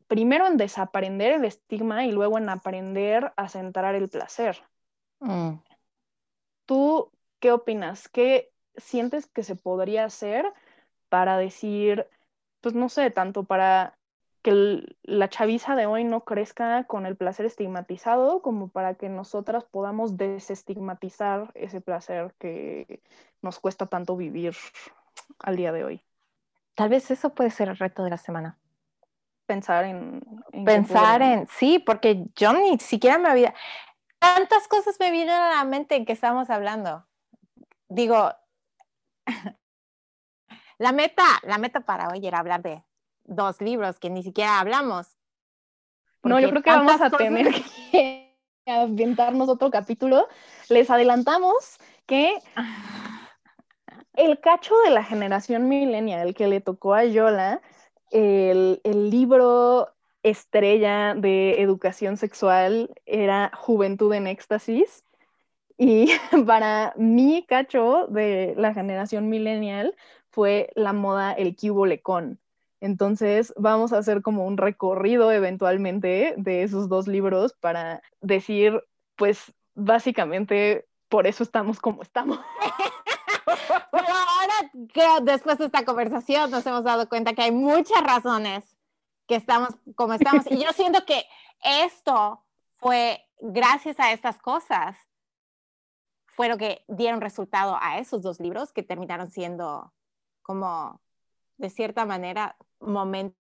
[0.08, 4.64] primero en desaprender el estigma y luego en aprender a centrar el placer.
[5.20, 5.56] Mm.
[6.66, 7.12] ¿Tú
[7.44, 8.08] ¿Qué opinas?
[8.08, 10.46] ¿Qué sientes que se podría hacer
[11.10, 12.08] para decir,
[12.62, 13.98] pues no sé, tanto para
[14.41, 19.66] que la chaviza de hoy no crezca con el placer estigmatizado, como para que nosotras
[19.66, 23.02] podamos desestigmatizar ese placer que
[23.41, 24.56] nos cuesta tanto vivir
[25.39, 26.02] al día de hoy.
[26.76, 28.58] Tal vez eso puede ser el reto de la semana.
[29.48, 30.22] Pensar en...
[30.64, 33.54] Pensar en, sí, porque yo ni siquiera me había...
[34.18, 37.06] Tantas cosas me vienen a la mente en que estamos hablando
[37.94, 38.32] digo,
[40.78, 42.84] la meta, la meta para hoy era hablar de
[43.24, 45.16] dos libros que ni siquiera hablamos.
[46.24, 47.54] No, yo creo que vamos a tener
[47.91, 48.34] que
[48.66, 50.28] ambientarnos otro capítulo.
[50.70, 52.38] Les adelantamos que
[54.14, 57.62] el cacho de la generación millennial que le tocó a Yola,
[58.12, 65.04] el, el libro estrella de educación sexual era Juventud en Éxtasis.
[65.78, 66.07] Y
[66.47, 69.95] para mi cacho de la generación millennial
[70.30, 72.39] fue la moda el cubo lecón.
[72.82, 78.84] Entonces vamos a hacer como un recorrido eventualmente de esos dos libros para decir,
[79.15, 82.39] pues básicamente por eso estamos como estamos.
[83.91, 88.65] Pero ahora que después de esta conversación nos hemos dado cuenta que hay muchas razones
[89.28, 90.45] que estamos como estamos.
[90.49, 91.24] Y yo siento que
[91.63, 92.43] esto
[92.78, 94.97] fue gracias a estas cosas
[96.36, 99.94] fue lo que dieron resultado a esos dos libros que terminaron siendo
[100.42, 101.02] como,
[101.58, 103.36] de cierta manera, momentos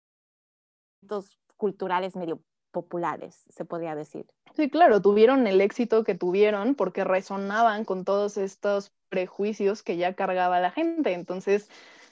[1.57, 2.41] culturales medio
[2.71, 4.25] populares, se podría decir.
[4.55, 10.13] Sí, claro, tuvieron el éxito que tuvieron porque resonaban con todos estos prejuicios que ya
[10.13, 11.13] cargaba la gente.
[11.13, 11.69] Entonces,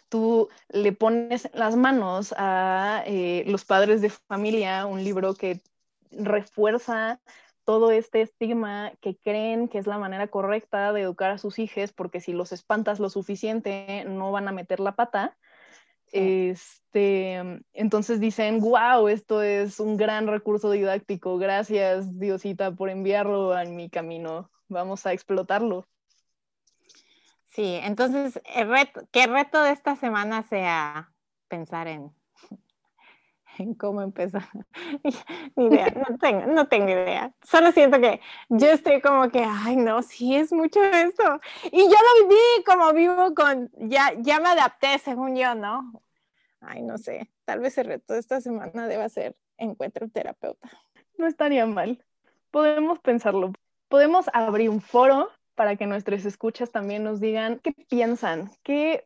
[0.09, 5.61] tú le pones las manos a eh, los padres de familia, un libro que
[6.11, 7.19] refuerza
[7.63, 11.93] todo este estigma que creen que es la manera correcta de educar a sus hijos,
[11.93, 15.37] porque si los espantas lo suficiente, no van a meter la pata.
[16.11, 23.63] Este, entonces dicen, wow, esto es un gran recurso didáctico, gracias Diosita por enviarlo a
[23.63, 25.87] mi camino, vamos a explotarlo.
[27.45, 31.11] Sí, entonces, el reto, ¿qué reto de esta semana sea
[31.47, 32.13] pensar en
[33.75, 34.47] cómo empezar.
[35.55, 37.33] Ni idea, no tengo, no tengo idea.
[37.43, 41.39] Solo siento que yo estoy como que, ay, no, sí es mucho esto.
[41.71, 46.01] Y yo lo viví como vivo con, ya, ya me adapté según yo, ¿no?
[46.61, 50.69] Ay, no sé, tal vez el reto de esta semana deba ser encuentro un terapeuta.
[51.17, 52.03] No estaría mal.
[52.51, 53.53] Podemos pensarlo.
[53.87, 59.05] Podemos abrir un foro para que nuestros escuchas también nos digan qué piensan, qué,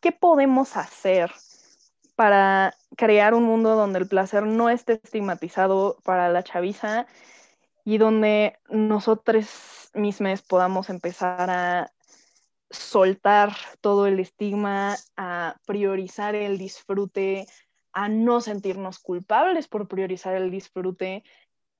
[0.00, 1.32] qué podemos hacer
[2.20, 7.06] para crear un mundo donde el placer no esté estigmatizado para la chaviza
[7.82, 9.48] y donde nosotros
[9.94, 11.90] mismos podamos empezar a
[12.68, 17.46] soltar todo el estigma, a priorizar el disfrute,
[17.94, 21.24] a no sentirnos culpables por priorizar el disfrute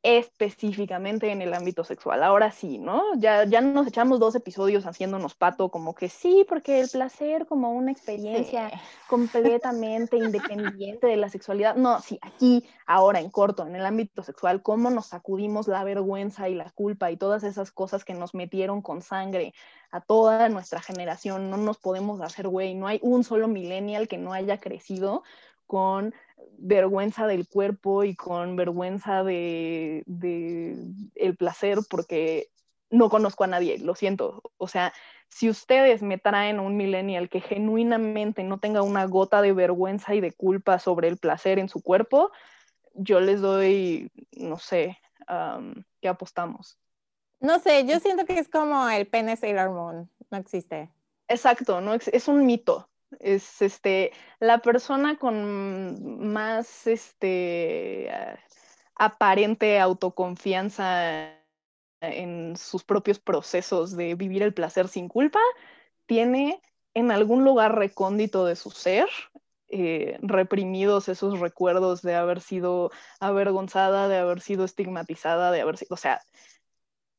[0.03, 2.23] específicamente en el ámbito sexual.
[2.23, 3.03] Ahora sí, ¿no?
[3.17, 7.73] Ya, ya nos echamos dos episodios haciéndonos pato, como que sí, porque el placer como
[7.73, 8.71] una experiencia
[9.09, 11.77] completamente independiente de la sexualidad.
[11.77, 16.49] No, sí, aquí, ahora en corto, en el ámbito sexual, cómo nos sacudimos la vergüenza
[16.49, 19.53] y la culpa y todas esas cosas que nos metieron con sangre
[19.91, 21.51] a toda nuestra generación.
[21.51, 25.25] No nos podemos hacer güey, no hay un solo millennial que no haya crecido
[25.71, 26.13] con
[26.59, 30.03] vergüenza del cuerpo y con vergüenza de,
[31.15, 32.49] el placer porque
[32.91, 34.43] no conozco a nadie, lo siento.
[34.57, 34.93] O sea,
[35.29, 40.21] si ustedes me traen un millennial que genuinamente no tenga una gota de vergüenza y
[40.21, 42.33] de culpa sobre el placer en su cuerpo,
[42.95, 44.99] yo les doy, no sé,
[46.01, 46.81] ¿qué apostamos?
[47.39, 50.91] No sé, yo siento que es como el pene Sailor Moon, no existe.
[51.29, 58.11] Exacto, no es un mito es este, la persona con más este,
[58.95, 61.37] aparente autoconfianza
[62.01, 65.41] en sus propios procesos de vivir el placer sin culpa,
[66.07, 66.63] tiene
[66.95, 69.09] en algún lugar recóndito de su ser
[69.69, 72.91] eh, reprimidos esos recuerdos de haber sido
[73.21, 76.23] avergonzada, de haber sido estigmatizada, de haber sido, o sea,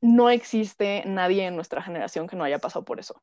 [0.01, 3.21] no existe nadie en nuestra generación que no haya pasado por eso.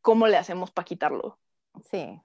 [0.00, 1.38] ¿Cómo le hacemos para quitarlo?
[1.90, 2.20] Sí.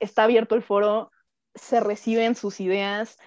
[0.00, 1.10] Está abierto el foro,
[1.54, 3.18] se reciben sus ideas.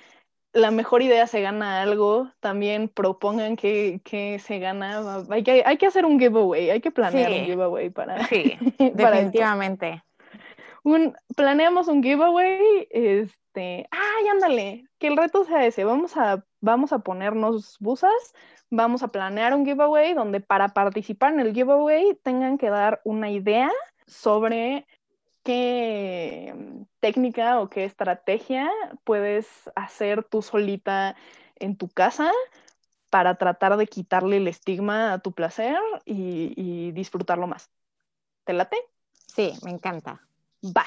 [0.53, 2.32] La mejor idea se gana algo.
[2.39, 4.01] También propongan que,
[4.43, 5.24] se gana.
[5.30, 8.26] Hay que, hay que hacer un giveaway, hay que planear un giveaway para.
[8.28, 8.57] Sí,
[8.93, 10.03] definitivamente.
[10.84, 12.88] un, planeamos un giveaway.
[12.89, 15.84] Este, ay, ándale, que el reto sea ese.
[15.84, 18.34] Vamos a, vamos a ponernos busas
[18.70, 23.30] vamos a planear un giveaway donde para participar en el giveaway tengan que dar una
[23.30, 23.72] idea
[24.08, 24.88] sobre
[25.43, 26.53] qué
[26.99, 28.70] técnica o qué estrategia
[29.03, 31.16] puedes hacer tú solita
[31.55, 32.32] en tu casa
[33.10, 37.70] para tratar de quitarle el estigma a tu placer y, disfrutarlo más.
[38.43, 38.78] ¿Te late?
[39.28, 40.22] Sí, me encanta.
[40.66, 40.86] Va.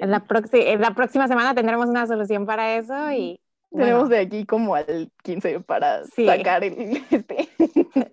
[0.00, 3.40] En la, en la próxima semana tendremos una solución para eso y...
[3.70, 7.04] Tenemos de aquí como al 15 para sacar el...
[7.10, 7.48] Este.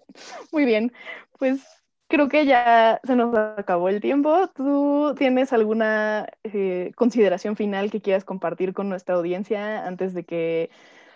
[0.52, 0.92] Muy bien,
[1.38, 1.62] pues
[2.08, 4.48] creo que ya se nos acabó el tiempo.
[4.56, 10.70] ¿Tú tienes alguna eh, consideración final que quieras compartir con nuestra audiencia antes de que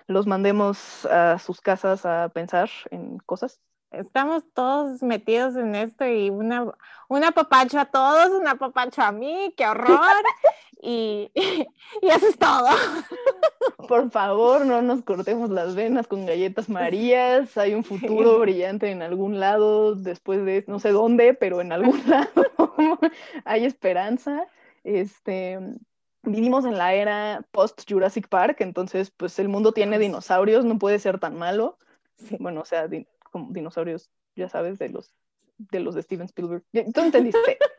[0.08, 3.60] los mandemos a sus casas a pensar en cosas?
[3.92, 6.72] Estamos todos metidos en esto y una,
[7.08, 10.16] una papacho a todos, una papacho a mí, qué horror.
[10.82, 12.68] y, y eso es todo.
[13.88, 17.58] Por favor, no nos cortemos las venas con galletas marías.
[17.58, 22.02] Hay un futuro brillante en algún lado, después de no sé dónde, pero en algún
[22.08, 22.30] lado
[23.46, 24.46] hay esperanza.
[24.84, 25.60] Este,
[26.22, 31.00] vivimos en la era post Jurassic Park, entonces pues el mundo tiene dinosaurios, no puede
[31.00, 31.78] ser tan malo.
[32.38, 32.88] Bueno, o sea,
[33.30, 35.14] como dinosaurios, ya sabes, de los
[35.58, 36.64] de los de Steven Spielberg.
[36.94, 37.58] ¿Tú entendiste?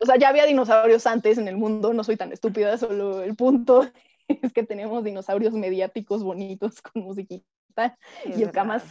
[0.00, 3.34] O sea, ya había dinosaurios antes en el mundo, no soy tan estúpida, solo el
[3.34, 3.88] punto
[4.28, 8.84] es que tenemos dinosaurios mediáticos bonitos con musiquita y el camas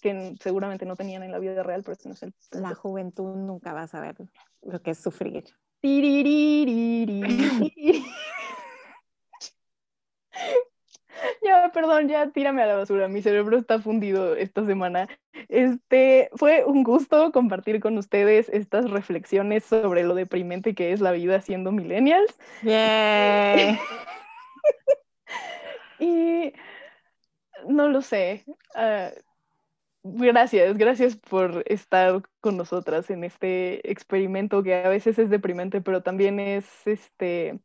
[0.00, 2.34] que seguramente no tenían en la vida real, pero este no es el...
[2.52, 4.16] La juventud nunca va a saber
[4.62, 5.44] lo que es sufrir.
[11.42, 13.08] Ya, perdón, ya tírame a la basura.
[13.08, 15.08] Mi cerebro está fundido esta semana.
[15.48, 21.12] Este fue un gusto compartir con ustedes estas reflexiones sobre lo deprimente que es la
[21.12, 22.36] vida siendo millennials.
[26.00, 26.52] y
[27.66, 28.44] no lo sé.
[28.74, 29.10] Ah,
[30.02, 36.02] gracias, gracias por estar con nosotras en este experimento que a veces es deprimente, pero
[36.02, 37.60] también es este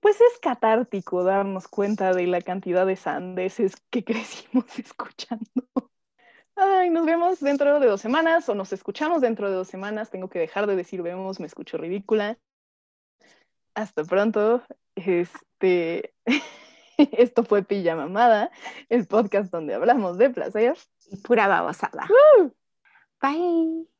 [0.00, 5.46] pues es catártico darnos cuenta de la cantidad de sandeces que crecimos escuchando.
[6.56, 10.10] Ay, nos vemos dentro de dos semanas o nos escuchamos dentro de dos semanas.
[10.10, 12.36] Tengo que dejar de decir vemos, me escucho ridícula.
[13.74, 14.62] Hasta pronto.
[14.96, 16.14] Este,
[16.96, 18.50] esto fue Pilla Mamada,
[18.88, 20.76] el podcast donde hablamos de placer.
[21.22, 22.08] Pura babosada.
[23.20, 23.97] Bye.